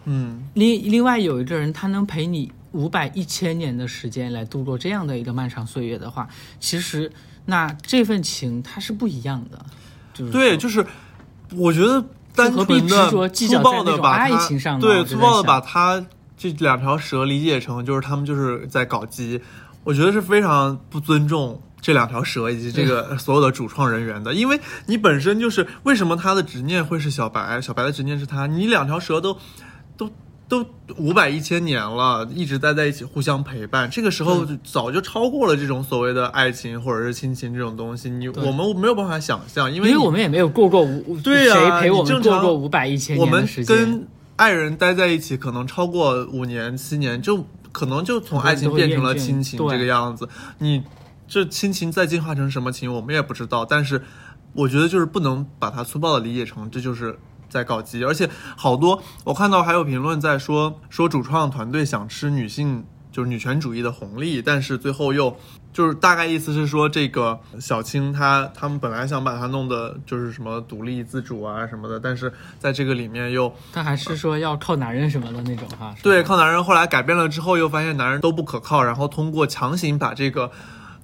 [0.06, 0.44] 嗯。
[0.56, 6.28] 另另外有一个人他能陪你五百一千年的时间来度过这样的一个漫长岁月的话，
[6.60, 7.12] 其实
[7.46, 9.66] 那这份情它是不一样的，
[10.14, 10.86] 就是对，就是
[11.56, 12.04] 我觉得
[12.36, 16.06] 单纯的粗暴的把爱情上对粗暴的把它
[16.38, 19.42] 这两条蛇理解成就是他们就是在搞基，
[19.84, 21.62] 我觉得是非常不尊重。
[21.82, 29.38] 这两条蛇以及这个所有的主创人员的，因为你本身就是为什么他的执念会是小白，小白的执念是他，你两条蛇都
[29.96, 30.12] 都
[30.50, 30.66] 都
[30.98, 33.88] 五百一千年了，一直待在一起，互相陪伴。
[33.90, 43.78] 这个时候早就超过了这种所谓的爱情或者是亲情这种东西，你我们没有办法想象，因因为因为我们也没有过过五，对呀谁陪我们过过五百一千我们年的时间？
[43.78, 44.08] 跟
[44.38, 50.28] 爱人待在一起，可能超过五年、七年，就可能就从爱情变成了亲情这个样子。
[50.58, 50.82] 你
[51.28, 53.64] 这亲情再进化成什么情，我们也不知道。
[53.64, 54.02] 但是
[54.54, 65.36] 我觉得就是不能把它粗暴的理解成这就是在搞基，而且好多我看到还有评论在说说主创团队想吃女性就是女权主义的红利，但是最后又。
[65.72, 75.94] 就是大概意思是说，这个小青她他们本来想把她弄的就是什么独立自主啊什么的，但是在这个里面又他还是说要靠男人什么的那种哈？
[76.02, 80.52] 对，靠男人后来改变了之后，又发现男人都不可靠，然后通过强行把这个，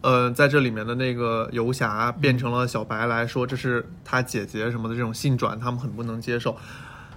[0.06, 6.56] 呃，在这里面的那个游侠变成了小白来说，这是他姐姐什么的这种性转，他们很不能接受。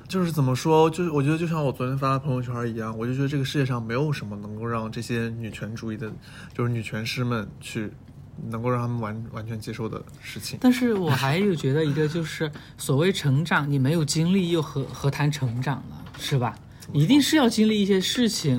[0.09, 6.11] 就是怎么说，就是我觉得就像我昨天发的朋友圈一样，我就觉得这个世界上没有什么能够让这些女权主义的，
[6.55, 7.92] 就是女权师们去
[8.48, 10.59] 能够让他们完完全接受的事情。
[10.62, 15.96] 但是我还有觉得一个就是 所谓成长，你没有经历又何何谈成长呢？
[16.18, 16.55] 是吧？
[16.94, 18.59] 一定是要经历一些事情、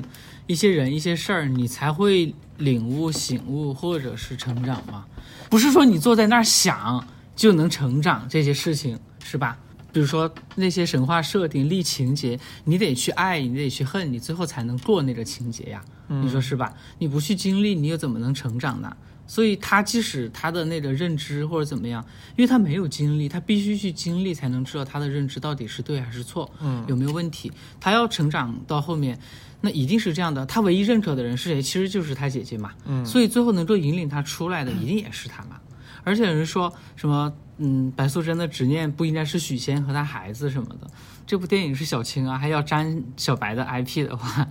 [0.50, 5.06] 一些人、一些事儿，你才会领悟、醒悟或者是成长嘛。
[5.48, 9.56] 不是说你坐在那儿想就能成长，这些事情是吧？
[9.92, 15.80] 比如说那些神话设定、立情节，你得去爱，你得去恨，你最后才能过那个情节呀。
[16.08, 16.74] 你说是吧？
[16.98, 18.96] 你不去经历，你又怎么能成长呢？
[19.30, 22.04] 所以他即使他的那个认知或者怎么样，
[22.36, 27.52] 因为他没有经历，他必须去经历才能知道他的认知到底是对还是错，嗯有没有问题。
[27.78, 29.16] 他要成长到后面，
[29.60, 30.44] 那一定是这样的。
[30.46, 31.62] 他唯一认可的人是谁？
[31.62, 32.72] 其实就是他姐姐嘛。
[32.86, 35.60] 嗯所以最后能够引领他出来的，一定也是他嘛。
[36.02, 40.90] 而且有人说什么，嗯，白素贞的执念不应该是许仙和他孩子什么的。
[41.24, 44.48] 这部电影是小青啊，还要沾小白的 IP 的话，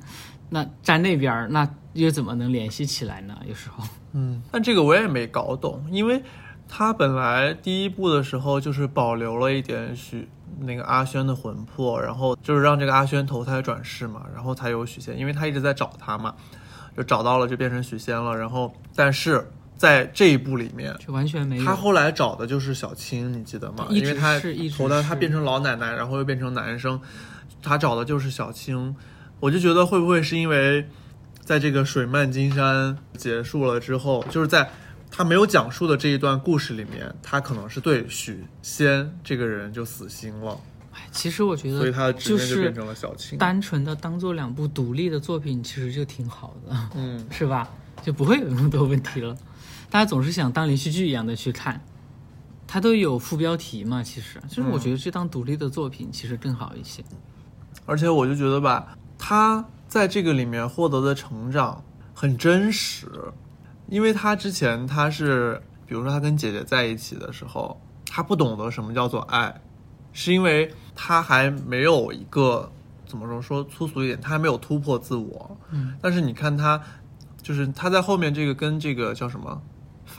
[0.50, 3.38] 那沾那边儿，那又怎么能联系起来呢？
[3.46, 6.24] 有时候，嗯，但这个我也没搞懂，因为
[6.68, 10.28] 他本来第一部的时候就是保留了一点许
[10.60, 16.36] 那个阿轩的魂魄，然后就是让这个阿轩投胎转世嘛，然后才有许仙，因为他一直在找他嘛，
[16.98, 20.94] 就找到了就变成许仙了，然后但是在这一部里面。
[21.00, 21.64] 就完全没有。
[21.64, 23.88] 他后来找的就是小青，你记得吗？
[23.90, 24.40] 因为他
[24.76, 27.00] 投胎，他变成老奶奶，然后又变成男生，
[27.62, 28.96] 他找的就是小青。
[29.40, 30.86] 我就觉得会不会是因为，
[31.50, 34.70] 在这个水漫金山结束了之后，就是在
[35.10, 40.56] 他没有讲述的这一段故事里面，他可能是对许仙这个人就死心了。
[41.12, 43.36] 其实我觉得所以他的执就是念就变成了小青。
[43.40, 47.68] 单纯的当做两部独立的作品，其实就挺好的，嗯，是吧？
[48.04, 49.36] 就不会有那么多问题了。
[49.90, 51.84] 大家总是想当连续剧一样的去看，
[52.68, 54.04] 它都有副标题嘛。
[54.04, 57.04] 其实，就是我觉得这当独立的作品其实更好一些。
[57.88, 61.84] 而且我就觉得吧，他在这个里面获得的成长
[62.14, 63.08] 很真实，
[63.88, 69.60] 因为他之前他是，比如说他跟姐姐在一起的时候，他不懂得什么叫做爱，
[70.14, 72.72] 是因为他还没有一个
[73.08, 75.58] 怎么说说粗俗一点，他还没有突破自我。
[75.72, 76.80] 嗯，但是你看他，
[77.42, 79.60] 就是他在后面这个跟这个叫什么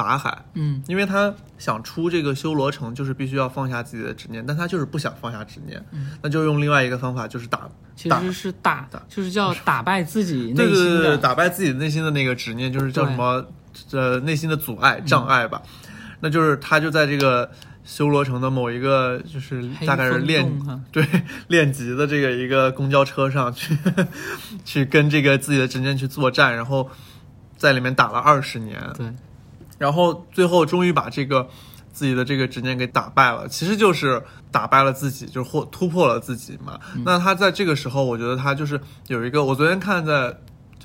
[0.05, 0.83] 法海，嗯。
[0.89, 6.13] 因为他想出这个修罗城，就是必须要放下自己的执念，但他就是不想放下执念，嗯。
[6.23, 7.59] 那就用另外一个方法，就是打
[8.09, 10.99] 打其实是打打，就是叫打败自己内心的。
[10.99, 13.45] 对对，打败自己内心的那个执念，就是叫什么
[13.93, 15.61] 呃内心的阻碍障碍吧。
[16.21, 17.51] 那就是他就在这个
[17.83, 20.47] 修罗城的某一个就是大概是练
[20.93, 21.07] 对
[21.49, 23.77] 练级的这个一个公交车上去
[24.67, 26.91] 去跟这个自己的执念去作战，然后
[27.57, 29.07] 在里面打了二十年，对，
[29.81, 31.49] 然后最后终于把这个
[31.91, 34.23] 自己的这个执念给打败了，其实就是
[34.53, 36.79] 打败了自己，就是或突破了自己嘛。
[37.05, 38.79] 那他在这个时候，我觉得他就是
[39.09, 40.37] 有一个，我昨天看在。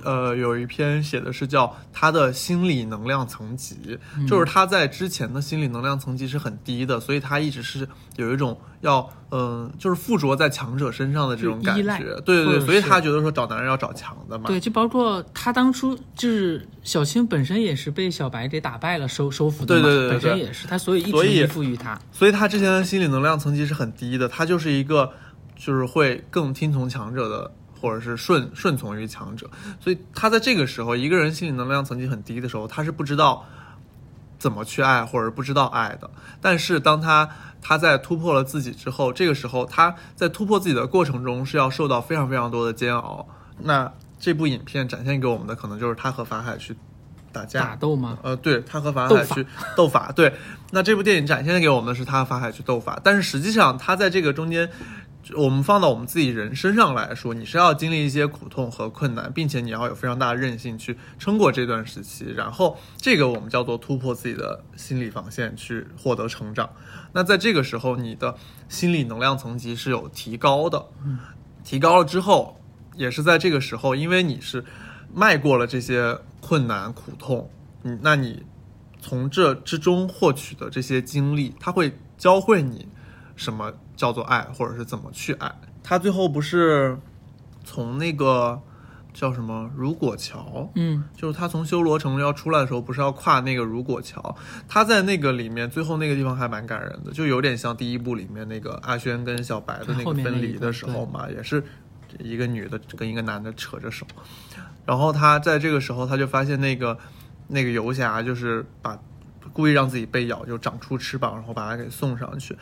[0.04, 7.88] 呃，有一篇写的是叫他的心理能量层级，就是他在之前的心理能量层级是很低的，所以他一直是
[8.18, 11.84] 有一种要嗯、就是附着在强者身上的这种感觉。
[12.22, 14.46] 对对对，所以他觉得说找男人要找强的嘛。
[14.48, 22.00] 对，就包括他当初就是小青本身也是被小白给打败了，收收服的嘛，对对对对本身也是他，所以一直依附于他。
[22.14, 25.12] 所以他之前的心理能量层级是很低的，他就是一个
[25.58, 29.50] 就是会更听从强者的，或者是顺顺从于强者。
[29.80, 33.46] 所以他在这个时候，一个人心理能量层级很低的时候，他是不知道
[34.38, 36.10] 怎么去爱，或者不知道爱的。
[36.42, 37.30] 但是当他
[37.62, 43.28] 他在突破了自己之后，这个时候他在突破自己的过程中是要受到非常非常多的煎熬。
[43.60, 46.76] 那这部影片展现给我们的可能就是他和法海去
[47.32, 48.18] 打架，打斗吗？
[48.22, 49.46] 呃，对他和法海去
[49.76, 50.34] 斗法，对。
[50.72, 54.70] 那这部电影展现给我们的是他和法海去斗法，但是实际上他在这个中间，
[55.34, 66.70] 我们放到我们自己人身上来说，你是要经历一些苦痛和困难，并且你要有非常大的韧性去撑过这段时期，然后这个我们叫做突破自己的心理防线，去获得成长。
[67.12, 68.36] 那在这个时候，你的
[68.70, 70.86] 心理能量层级是有提高的，
[71.64, 72.60] 提高了之后，
[72.96, 74.64] 也是在这个时候，因为你是
[75.14, 77.50] 迈过了这些困难苦痛，
[77.84, 78.44] 嗯，那你
[79.02, 82.88] 从这之中获取的这些经历，它会教会你
[83.36, 85.52] 什么叫做爱，或者是怎么去爱。
[85.84, 86.98] 他最后不是
[87.64, 88.62] 从那个
[89.14, 94.36] 叫什么如果桥，嗯，就是他从修罗城要出来的时候，不是要跨那个如果桥？
[94.68, 101.64] 他在那个里面最后那个地方还蛮感人的，就有点像第一部里面那个阿轩跟小白的那个分离的时候嘛，也是
[102.20, 104.06] 一个女的跟一个男的扯着手，
[104.86, 106.98] 然后他在这个时候他就发现那个
[107.48, 109.00] 那个游侠就是把
[109.54, 112.58] 故意让自己被咬，就长出翅膀，然后把他给送上去。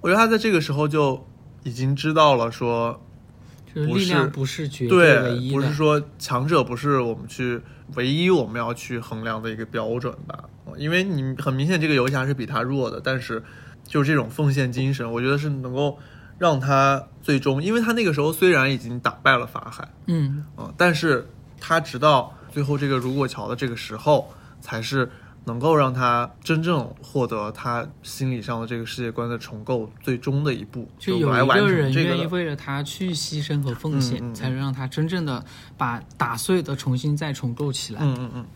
[0.00, 1.26] 我觉得他在这个时候就
[1.64, 3.00] 已经知道了说，
[3.66, 7.60] 就是不是力量不是绝对唯，一的，不是说强者不是我们去
[7.94, 10.44] 唯一我们要去衡量的一个标准吧？
[10.76, 13.42] 因为你很明显这个游侠是比他弱的，但是
[13.84, 15.98] 就是这种奉献精神，我觉得是能够
[16.38, 21.26] 让他最终，因为他那个时候虽然已经打败了法海，嗯，嗯，但是
[21.58, 24.30] 他直到最后这个如果桥的这个时候，
[24.60, 25.10] 才是
[25.48, 35.42] 能够让他真正获得他心理上的这个世界观的重构最终的一步，就有一来完成个人愿意为了他去牺牲和奉献，嗯嗯嗯才能让他真正的
[35.78, 38.00] 把打碎的重新再重构起来。
[38.02, 38.46] 嗯嗯嗯，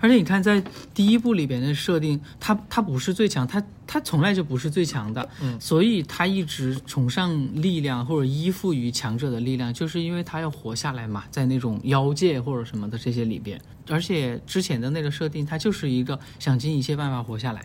[0.00, 0.62] 而且你看，在
[0.94, 7.30] 第一部里边的设定，他他不是最强，他他从来就不是最强的，嗯所以他一直崇尚
[7.60, 13.60] 力量或者依附于强者的力量，就是因为他要活下来嘛，在那种妖界或者什么的这些里边。
[13.88, 17.60] 而且之前的那个设定，他就是一个想尽一切办法活下来，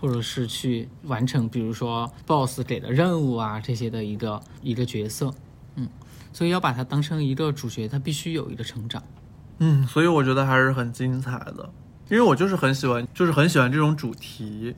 [0.00, 5.32] 或者是去完成，比如说 BOSS 给的任务啊这些的一个一个角色，
[5.76, 5.88] 嗯，
[6.32, 9.00] 所以要把他当成一个主角，他必须有一个成长。
[9.58, 11.70] 嗯，所以我觉得还是很精彩的，
[12.08, 14.74] 因为我就是很喜欢，就是很喜欢这种主题。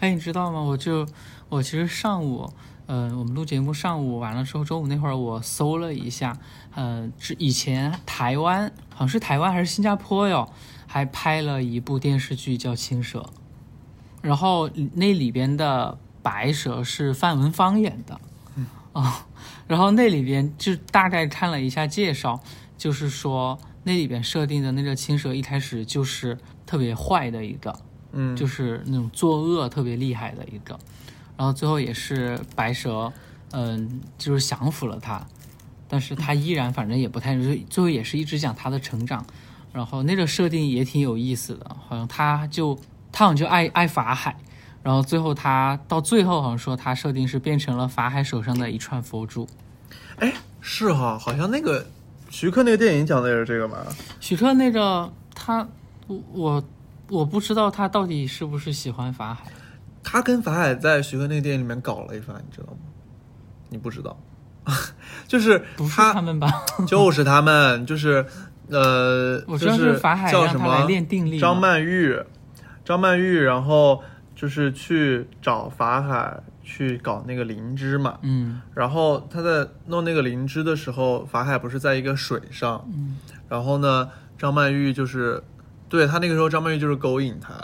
[0.00, 0.60] 哎，你知道吗？
[0.60, 1.06] 我就
[1.48, 2.50] 我其实上午，
[2.86, 6.36] 呃，我们录节目上午完了之后，中午那会儿我搜了一下，
[6.74, 10.48] 呃，之以前台湾好像是台湾还是新加坡哟，
[10.86, 13.20] 还拍了一部电视剧叫《青蛇》，
[14.22, 18.20] 然后那里边的白蛇是范文芳演的，
[18.92, 19.26] 啊、
[19.66, 22.40] 然后那里边就大概看了一下介绍，
[22.76, 27.78] 就是说那里边设定的那个青蛇一开始就是特别坏的一个，
[28.12, 30.78] 嗯，就是那种作恶特别厉害的一个。
[31.36, 33.12] 然后最后也是白蛇，
[33.52, 35.26] 嗯，就是降服了他，
[35.88, 37.36] 但是他依然反正也不太，
[37.68, 39.26] 最后也是一直讲他的成长，
[39.72, 42.78] 然后那个设定也挺有意思的，好像他就
[43.10, 44.36] 他好像就爱爱法海，
[44.82, 49.48] 然后最后他到最后好像说他设定是变成了法海手上的一串佛珠。
[50.16, 51.84] 哎，是哈，好像那个
[52.34, 53.86] 徐克那个电影讲的也是这个吧？
[54.18, 55.64] 徐克那个他，
[56.08, 56.64] 我我
[57.08, 59.44] 我不知道他到底是不是喜欢法海。
[60.02, 62.78] 他跟法海在徐克那个电影里面搞了一番，你知道吗？
[63.68, 64.18] 你不知道，
[65.28, 66.50] 就是不是他他们吧？
[66.88, 68.26] 就是他们，就是
[68.68, 71.38] 呃， 我知道就是法海叫什么练定力。
[71.38, 72.20] 张曼玉，
[72.84, 74.02] 张曼玉，然后
[74.34, 78.18] 就是去找法海去搞那个灵芝嘛。
[78.22, 83.16] 嗯然后他在弄那个灵芝的时候，法海不是在一个水上，嗯
[83.48, 85.40] 然后呢，张曼玉就是
[85.88, 87.54] 对他那个时候，张曼玉就是勾引他，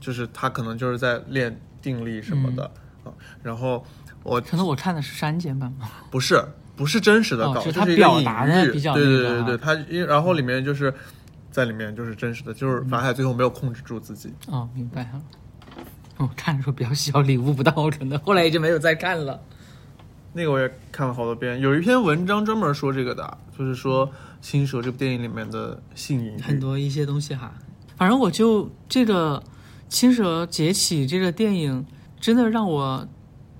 [0.00, 2.68] 就是他可能就是在练定力什么的、
[3.04, 3.14] 嗯啊。
[3.42, 3.84] 然后
[4.22, 5.88] 我可能我看的是删减版吧。
[6.10, 6.42] 不是
[6.74, 10.92] 不是真实的搞，哦是他就是一个隐表达的喻比较对对对对对，他因然后里面就是
[11.50, 14.32] 在里面就是真实的，就是法海最后没有控制住自己。
[14.48, 15.20] 哦，明白了。
[16.22, 19.40] 我看的时候比较小，领悟不到，可能后来也就没有再看了。
[20.32, 24.06] 那个我也看了好多遍，有一篇文章专门说这个的，就是说
[24.40, 26.42] 《青蛇》这部电影里面的性隐。
[26.42, 27.52] 很多一些东西哈，
[27.96, 29.38] 反正我就这个
[29.90, 31.84] 《青蛇劫起》这个电影，
[32.18, 33.06] 真的让我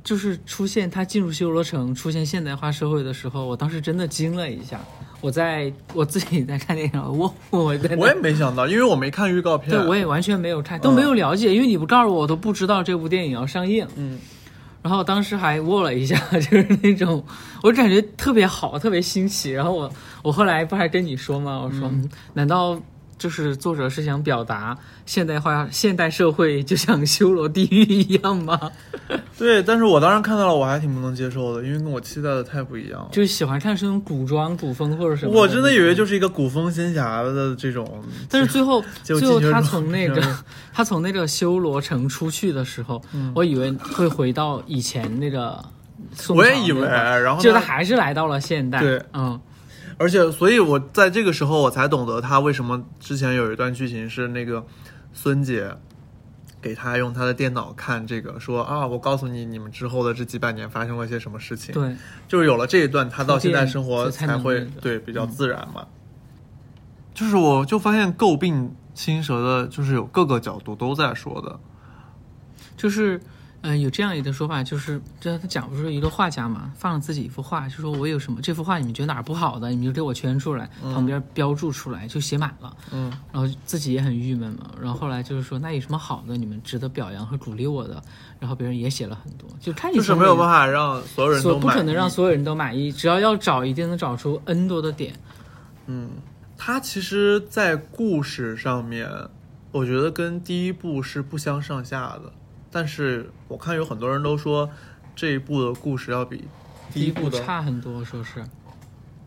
[0.02, 4.80] 就是出现他进入修罗城、出现现代化社会的时候，我当时真的惊了一下。
[5.22, 7.64] 我在我自己在看电影，我我
[7.96, 9.70] 我也没想到，因为我没看预告片。
[9.70, 13.86] 对我也完全没有看，都没有了解，因为你不告诉我，我都不知道这部电影要上映。
[13.96, 14.18] 嗯，
[14.82, 17.24] 然后当时还握了一下， 就是那种
[17.62, 19.52] 我感觉特别好，特别新奇。
[19.52, 19.90] 然后我
[20.22, 21.62] 我后来不还跟你说吗？
[21.64, 22.76] 我说，嗯难道
[23.22, 28.58] 就是作者是想表达现代化、现代社会就像修罗地狱一样吗？
[29.38, 33.08] 对，但是我当时看到了，我还挺不能接受的，因为跟我期待的太不一样了。
[33.12, 35.32] 就是喜欢看这种古装、古风或者什么。
[35.32, 40.20] 我真的以为就是一个古风仙侠的这种， 但是最后，就最后他从那个
[40.74, 43.00] 他从那个修罗城出去的时候，
[43.36, 45.62] 我以为会回到以前那个。
[46.28, 48.80] 我也以为，然后结果呢他还是来到了现代。
[48.80, 49.40] 对，嗯，
[49.99, 54.64] 而且，所以我在这个时候我才懂得他为什么之前有一段剧情是那个
[55.12, 55.76] 孙姐
[56.61, 61.97] 给他用他的电脑看这个，说啊，我告诉你，你们之后的这几百年发生了些什么事情。，对，
[62.28, 65.86] 就是有了这一段，他到现在生活才会那个对比较自然嘛。
[67.12, 71.59] 就是我就发现诟病青蛇的，就是有各个角度都在说的。
[72.76, 73.20] 就是，
[73.62, 82.76] 嗯、有这样一个说法，就是这他讲不是一个画家嘛，放了自己一幅画，就说我有什么这幅画你们觉得哪儿不好的，你们就给我圈出来，旁边标注出来，就写满了。
[82.90, 88.02] 嗯，然后自己也很郁闷嘛，然后后来就是说，那有什么好的，你们值得表扬和鼓励我的？
[88.40, 95.14] 然后别人也写了很多，就看你就是没有办法，让所有人所都满意不可能让所有人都满意，只要要找，一定能找出 N 多的点。
[95.86, 96.10] 嗯，
[96.58, 99.08] 他其实，在故事上面，
[99.70, 102.32] 我觉得跟第一部是不相上下的。
[102.72, 104.68] 但是我看有很多人都说，
[105.14, 106.38] 这一部的故事要比
[106.92, 108.42] 第第一部一部的差很多，说是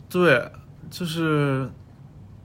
[0.09, 0.51] 对，
[0.89, 1.69] 就是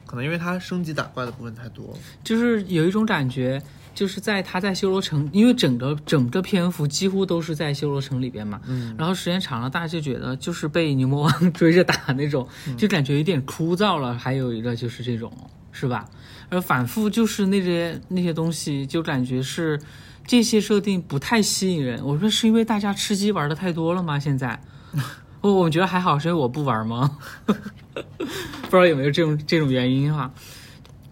[0.06, 1.98] 可能因为它升级打怪的部分太多了。
[2.22, 3.62] 就是有一种感觉，
[3.94, 12.46] 就是在他在修罗城，因为整个整个篇幅几乎都是在修罗城里边嘛，嗯，然后时间长了，大家就觉得就是被牛魔王追着打那种，
[12.76, 14.14] 就感觉有点枯燥了。
[14.14, 15.32] 还有一个就是这种，
[15.72, 16.08] 是吧？
[16.50, 19.80] 而反复就是那些那些东西，就感觉是
[20.30, 22.00] 这些设定不太吸引人。
[22.06, 24.16] 我说是因为大家吃鸡玩的太多了吗？
[24.16, 24.62] 现在，
[25.42, 27.18] 我我觉得还好，是因为我不玩吗？
[27.42, 27.52] 不
[28.70, 30.32] 知道有没有这种这种原因哈？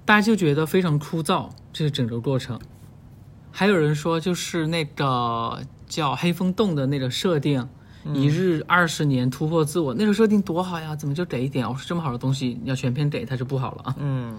[0.05, 2.61] 大家就觉得非常枯燥，这个整个过程。
[3.51, 7.69] 还有人说，就是那个叫黑风洞的那个设定，
[8.15, 10.95] 一日二十年突破自我，那个设定多好呀！
[10.95, 11.69] 怎么就给一点？
[11.69, 13.97] 我说这么好的东西，你要全篇给它就不好了啊！
[13.99, 14.37] 嗯，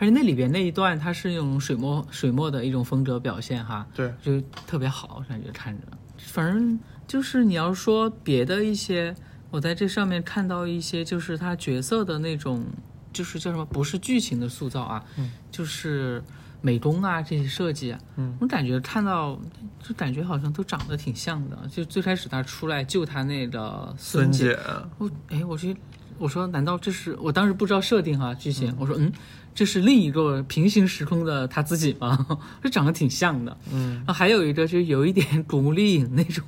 [0.00, 5.86] 而且那里边那一段，它是用水墨水墨的一种风格表现哈，对，就特别好，感觉看着。
[6.16, 9.14] 反正就是你要说别的一些，
[9.50, 12.64] 我在这上面看到一些，就是他角色的那种，
[13.12, 16.24] 就是叫什么，不是剧情的塑造啊，嗯就是
[16.62, 19.38] 美工啊这些设计啊，嗯我感觉看到
[19.82, 21.58] 就感觉好像都长得挺像的。
[21.70, 24.58] 就最开始他出来救他那个孙姐，姐，
[24.96, 25.76] 我哎，我去，
[26.16, 29.10] 我说难道这是我当时不知道设定哈剧情，我说嗯，
[29.54, 32.26] 这是另一个平行时空的他自己吗？
[32.62, 33.54] 这长得挺像的。
[33.72, 36.44] 嗯，然后还有一个就有一点古墓丽影那种，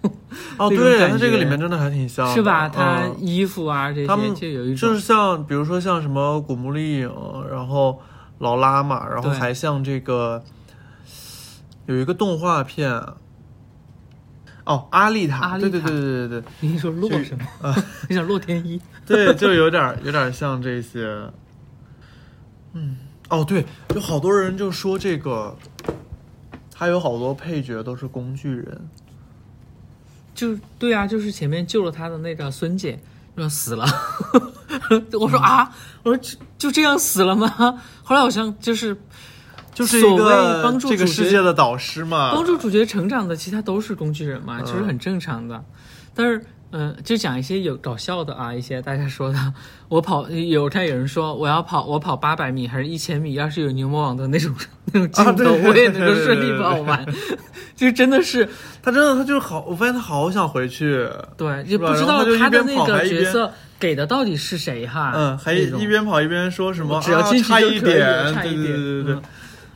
[0.57, 2.69] 哦，对，他这个里面真的还挺像的，是吧？
[2.69, 7.11] 他嗯衣服啊这些就有一种就是像比如说像什么古墓丽影，
[7.51, 8.01] 然后
[8.39, 10.43] 劳拉嘛，然后还像这个
[11.87, 12.91] 有一个动画片，
[14.65, 17.75] 哦，阿丽塔，阿丽塔对对对对对对你说洛什么？
[18.09, 18.81] 你想洛天依？
[19.05, 21.21] 对，就有点有点像这些。
[22.75, 22.97] 嗯，
[23.29, 23.65] 哦对，
[23.95, 25.57] 有好多人就说这个，
[26.73, 28.89] 他有好多配角都是工具人。
[30.35, 32.99] 就对啊，就是前面救了他的那个孙姐，
[33.37, 33.87] 说死了。
[35.21, 35.71] 我说啊，
[36.03, 37.49] 我说就就这样死了吗？
[38.03, 38.97] 后来好像就是
[39.75, 45.63] 就是一个帮助这个世界的导师嘛，帮助主角成长的，其他都是工具人嘛，嗯其实很正常的。
[46.15, 49.55] 但是，嗯、就讲一些有搞笑的啊，一些大家说的，
[49.89, 54.55] 我跑有看有人说我要跑，我跑八百米还是一千米，要是有牛魔王的那种
[54.93, 57.07] 那种镜头，我也能够顺利跑完。
[57.77, 58.49] 就真的是。
[58.83, 65.13] 他真的他就是好，我发现他好想回去，对，就不知道他的那个角色给的到底是谁哈。
[65.15, 69.15] 嗯，还一边跑一边说什么，啊只要进去差一就可差一点对对对对对。
[69.15, 69.23] 嗯。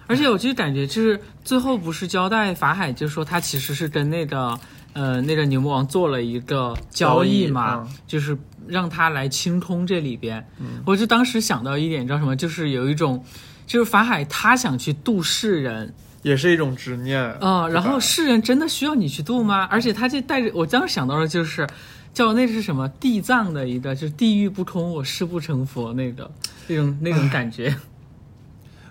[0.09, 4.57] 而且我就感觉，就是最后不是交代法海，就说他其实是跟那个
[4.97, 8.37] 呃那个牛魔王做了一个交易嘛，易嗯就是
[8.67, 10.43] 让他来清空这里边。
[10.87, 12.35] 我就当时想到一点，你知道什么？
[12.35, 13.23] 就是有一种，
[13.67, 15.93] 就是法海他想去度世人，
[16.23, 19.69] 也是一种执念啊、然后世人真的需要你去度吗？
[19.71, 21.67] 而且他这带着我当时想到的就是，
[22.15, 26.31] 叫那是什么地藏的一个，就是地狱不空，我誓不成佛那个
[26.69, 27.77] 那种那种感觉。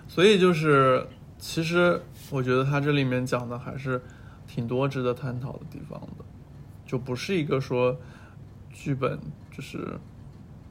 [0.08, 1.04] 所以就是，
[1.38, 2.00] 其实
[2.30, 4.00] 我觉得他这里面讲的还是
[4.46, 6.24] 挺多值得探讨的地方的，
[6.86, 7.96] 就不是一个说
[8.72, 9.18] 剧本
[9.50, 9.98] 就是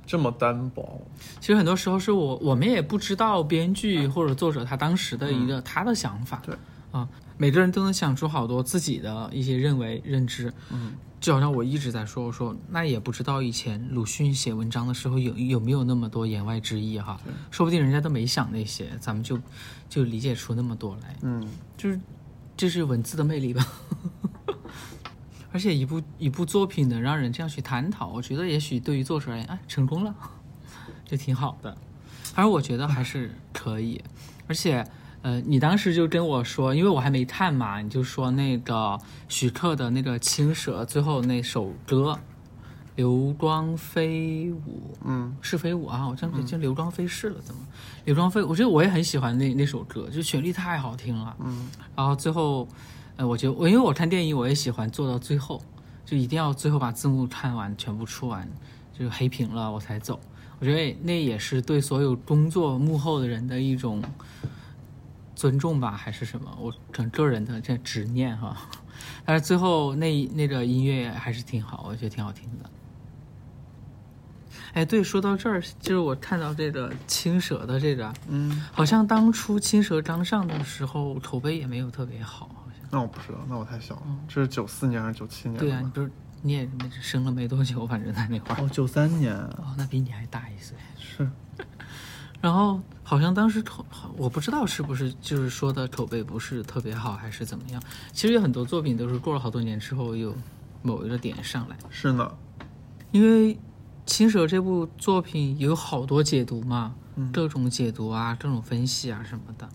[0.05, 1.01] 这么单薄。
[1.39, 6.41] 其实很多时候是我我们也不知道编剧或者作者他当时的一个、他的想法。
[6.45, 6.55] 对。
[6.91, 10.53] 啊，每个人都能想出好多自己的一些认为认知。
[10.71, 17.19] 嗯，就好像我一直在说，我说那也不知道以前鲁迅写文章的时候有有没有那么多言外之意哈，
[17.51, 19.37] 说不定人家都没想那些，咱们就
[19.89, 21.45] 就理解出那么多来，嗯，
[21.75, 21.99] 就是
[22.57, 23.65] 就是文字的魅力吧。
[25.51, 30.13] 而且一部一部作品能让人这样去探讨，我觉得也许对于作者而言，哎，成功了，
[31.05, 31.77] 就挺好的。
[32.33, 34.03] 而我觉得还是可以，
[34.47, 34.85] 而且，
[35.21, 38.99] 呃，你当时就跟我说，因为我还没看嘛，你就说那个
[39.29, 42.11] 徐克的那个《青蛇》最后那首歌
[42.95, 47.61] 《流光飞舞》，嗯，是飞舞啊，我这样叫流光飞逝了，怎么？
[48.05, 51.35] 流光飞，我觉得我也很喜欢那那首歌，就旋律太好听了。
[51.39, 52.67] 嗯，然后最后，
[53.17, 55.61] 呃，我觉得我因为我看电影，我也喜欢做到最后，
[56.05, 58.47] 就一定要最后把字幕看完，全部出完，
[58.97, 60.19] 就黑屏了我才走。
[60.59, 64.01] 我觉得那也是对所有工作幕后的人的一种
[65.35, 66.57] 尊重吧，还是什么？
[66.61, 68.55] 我整个人的这执念哈。
[69.25, 72.69] 但是最后那那个音乐还是挺好，我觉得挺好听的。
[74.75, 82.85] 哎，对，说到这儿，就是我看到这个青蛇的这个，嗯，好像当初青蛇刚上的时候口碑也没有特别好，好像。
[82.91, 85.57] 那我不知道，那我太小了，这是九四年还是九七年？
[85.57, 86.11] 对啊，你不是
[86.41, 88.61] 你也没生了没多久，反正在那块儿。
[88.61, 90.77] 哦，九三年哦，那比你还大一岁。
[90.99, 91.25] 是，
[92.41, 93.85] 然后好像当时口，
[94.17, 97.81] 我不知道是不是就是说的口碑不是特别好，还是怎么样。
[98.11, 100.35] 其实有很多作品都是过了好多年之后有
[100.81, 102.29] 某一个点上来，是呢，
[103.11, 103.55] 因为
[104.05, 109.67] 《青蛇》这部作品有好多解读嘛，嗯各种解读啊，各种分析啊什么的。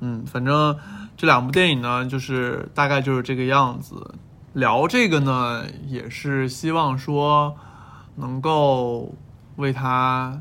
[0.00, 0.76] 嗯，反正
[1.16, 4.14] 这两部电影呢，就是大概就是这个样子。
[4.54, 7.54] 聊这个呢，也是希望说
[8.16, 9.14] 能够
[9.56, 10.40] 为他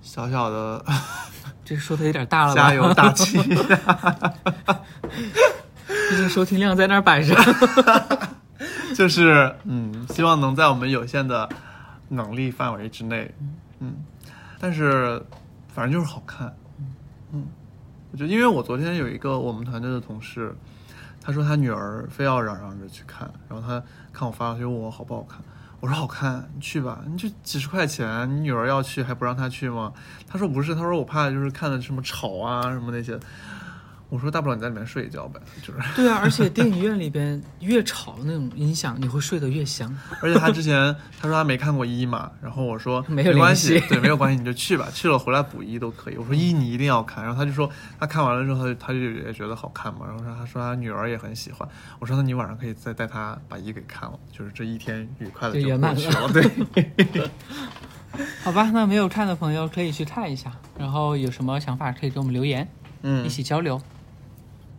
[0.00, 0.84] 小小的
[1.64, 2.54] 这说的有点大了？
[2.56, 3.38] 加油打气。
[6.10, 7.34] 毕竟收听量在那儿摆着。
[8.94, 11.48] 就是嗯，希望能在我们有限的
[12.12, 13.32] 能力范围之内，
[13.78, 13.94] 嗯，
[14.58, 15.22] 但是
[15.68, 16.52] 反正就是好看，
[17.32, 17.46] 嗯，
[18.10, 20.52] 我觉得因为我昨天有一个我们团队的同事，
[21.20, 23.80] 他说他女儿非要嚷嚷着去看，然后他
[24.12, 25.40] 看我发，了就问我好不好看，
[25.78, 29.92] 我说好看，你去吧，你就几十块钱，你女儿要去还不让她去吗？
[30.26, 33.18] 他说不是，他说我怕就是看的什么吵啊什么那些。
[34.10, 35.78] 我说大不了你在里面睡一觉呗，就是。
[35.96, 39.90] 对啊，而且电影院里边越吵那种音响，你会睡得越香。
[40.20, 46.16] 而且他之前他说他没看过一嘛，然后我说没有关系对，没有关系，你就去吧，去了回来补一都可以。
[46.16, 51.68] 我说一你一定要看，然后他就说他看完了之后，他就他就也觉得好看嘛，然后说他说他女儿也很喜欢，
[52.00, 57.30] 我说那你晚上可以再带他把一给看了，就是这一天愉快的就就圆满过去了，对，
[58.42, 62.68] 好吧，那没有看的朋友可以去看一下，然后有什么想法可以给我们留言，
[63.02, 63.80] 嗯一，起交流。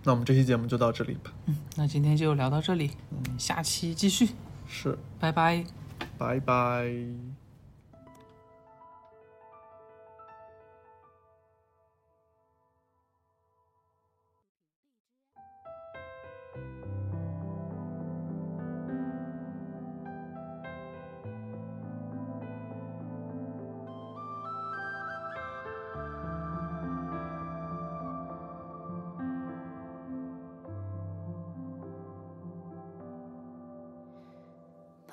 [0.04, 4.30] 那我们这期节目就到这里吧，嗯那今天就聊到这里，我们下期继续，
[4.68, 5.64] 是，拜拜。
[6.18, 7.31] 拜拜。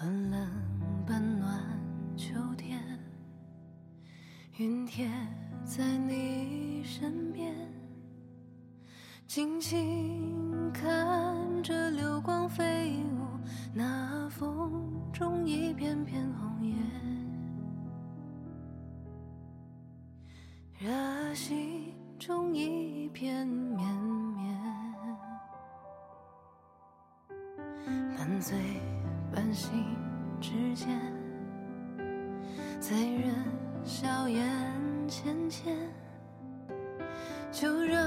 [0.01, 0.49] 半冷
[1.05, 1.61] 半暖
[2.17, 2.81] 秋天，
[4.57, 5.11] 云贴
[5.65, 7.53] 在你身边，
[9.27, 13.41] 静静看着流光飞舞，
[13.75, 16.77] 那风中一片片红叶，
[20.79, 23.98] 热心中一片绵
[30.41, 30.89] 之间，
[32.81, 33.35] 在人
[33.85, 34.47] 笑颜
[35.09, 35.77] 浅浅，
[37.51, 37.99] 就让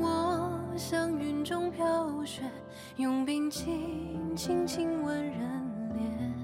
[0.00, 2.42] 我像云中飘雪，
[2.96, 5.40] 用冰轻轻吻人
[5.94, 6.34] 脸，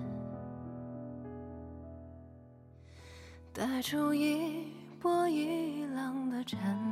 [3.52, 4.66] 带出一
[5.00, 6.91] 波一浪的缠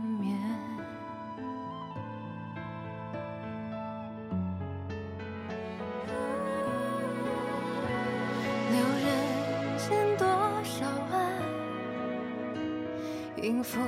[13.71, 13.79] 浮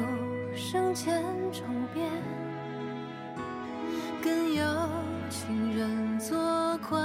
[0.54, 1.20] 生千
[1.50, 2.08] 重变，
[4.22, 4.64] 更有
[5.28, 6.38] 情人做
[6.88, 7.00] 快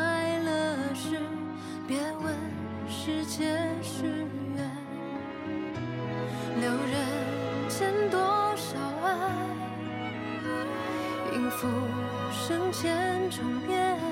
[0.45, 1.19] 乐事，
[1.87, 2.35] 别问
[2.87, 3.45] 是劫
[3.81, 4.05] 是
[4.55, 4.71] 缘。
[6.61, 8.19] 留人间多
[8.55, 9.31] 少爱，
[11.33, 11.67] 应付
[12.31, 14.06] 生前重变。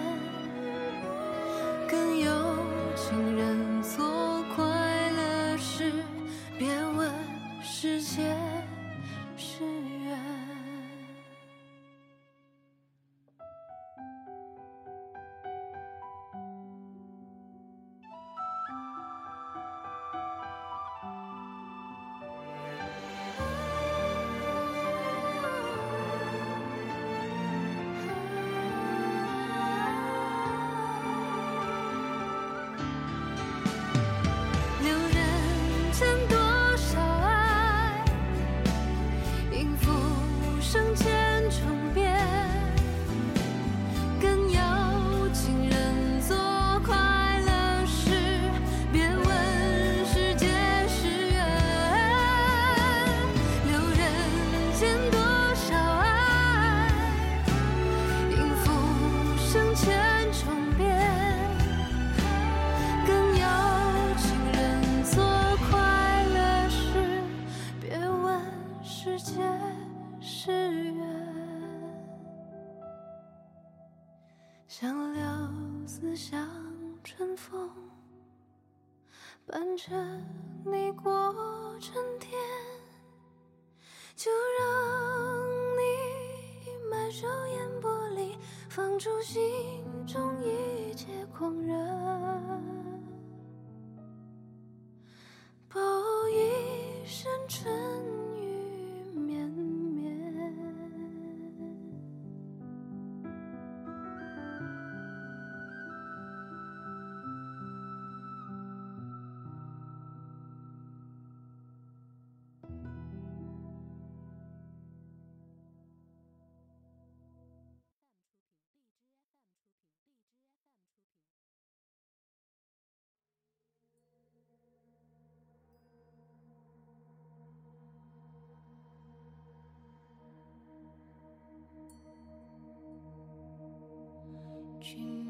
[134.86, 135.24] watching